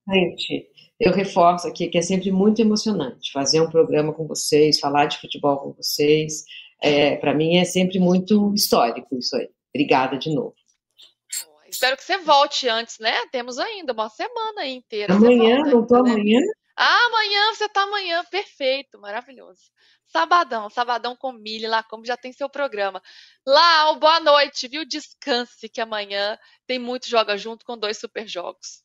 [0.09, 5.05] Gente, eu reforço aqui que é sempre muito emocionante fazer um programa com vocês, falar
[5.05, 6.43] de futebol com vocês.
[6.83, 9.51] É, para mim é sempre muito histórico isso aí.
[9.75, 10.55] Obrigada de novo.
[11.69, 13.13] Espero que você volte antes, né?
[13.31, 15.13] Temos ainda uma semana inteira.
[15.13, 16.11] Amanhã, volta, não estou né?
[16.13, 16.41] amanhã?
[16.77, 18.23] Amanhã, você está amanhã.
[18.31, 19.61] Perfeito, maravilhoso.
[20.05, 23.03] Sabadão, sabadão com milho lá, como já tem seu programa.
[23.47, 24.85] Lá, boa noite, viu?
[24.85, 28.85] Descanse, que amanhã tem muito Joga Junto com dois super jogos.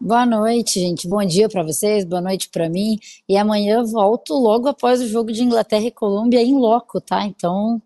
[0.00, 1.06] Boa noite, gente.
[1.06, 2.98] Bom dia para vocês, boa noite para mim.
[3.28, 7.26] E amanhã volto logo após o jogo de Inglaterra e Colômbia em loco, tá?
[7.26, 7.82] Então,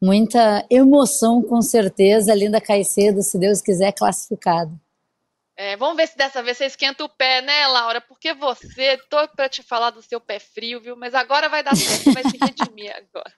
[0.00, 2.34] muita emoção, com certeza.
[2.34, 4.78] Linda Caicedo, se Deus quiser, classificado.
[5.62, 8.00] É, vamos ver se dessa vez você esquenta o pé, né, Laura?
[8.00, 10.96] Porque você, tô para te falar do seu pé frio, viu?
[10.96, 13.30] Mas agora vai dar certo, vai se redimir agora.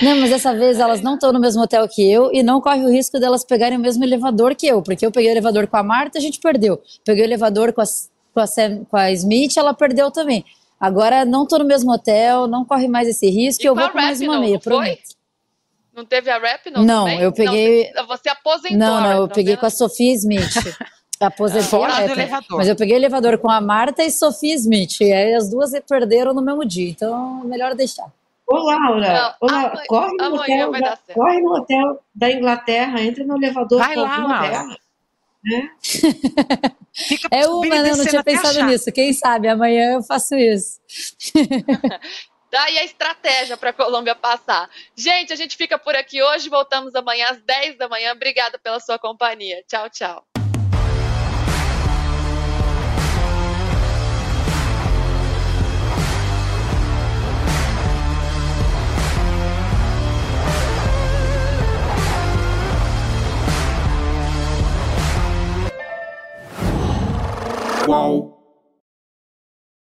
[0.00, 2.82] Não, mas dessa vez elas não estão no mesmo hotel que eu e não corre
[2.86, 5.76] o risco delas pegarem o mesmo elevador que eu, porque eu peguei o elevador com
[5.76, 6.82] a Marta, a gente perdeu.
[7.04, 7.84] Peguei o elevador com a,
[8.32, 10.46] com a, Sam, com a Smith, ela perdeu também.
[10.80, 13.98] Agora não estou no mesmo hotel, não corre mais esse risco e, eu vou com
[13.98, 15.14] mais uma meia, prometo.
[15.94, 16.82] Não teve a rap, não?
[16.82, 17.20] Não, também?
[17.20, 17.92] eu peguei.
[17.92, 18.78] Não, você aposentou.
[18.78, 20.54] Não, não, eu peguei com a Sofia Smith.
[21.26, 21.68] Aposentei.
[21.68, 22.58] Fora do elevador.
[22.58, 25.00] Mas eu peguei o elevador com a Marta e Sofia Smith.
[25.00, 26.90] E aí as duas perderam no mesmo dia.
[26.90, 28.10] Então, melhor deixar.
[28.46, 33.36] Ô, Laura, ô, Laura corre, no hotel, da, corre no hotel da Inglaterra, entra no
[33.36, 34.76] elevador Vai lá, Laura.
[35.44, 35.70] Né?
[37.30, 37.90] é uma, né?
[37.90, 38.66] Eu não tinha pensado achar.
[38.66, 38.92] nisso.
[38.92, 40.80] Quem sabe amanhã eu faço isso.
[42.50, 44.68] Daí a estratégia para a Colômbia passar.
[44.94, 46.50] Gente, a gente fica por aqui hoje.
[46.50, 48.12] Voltamos amanhã às 10 da manhã.
[48.12, 49.64] Obrigada pela sua companhia.
[49.66, 50.31] Tchau, tchau.
[67.84, 68.31] Qual?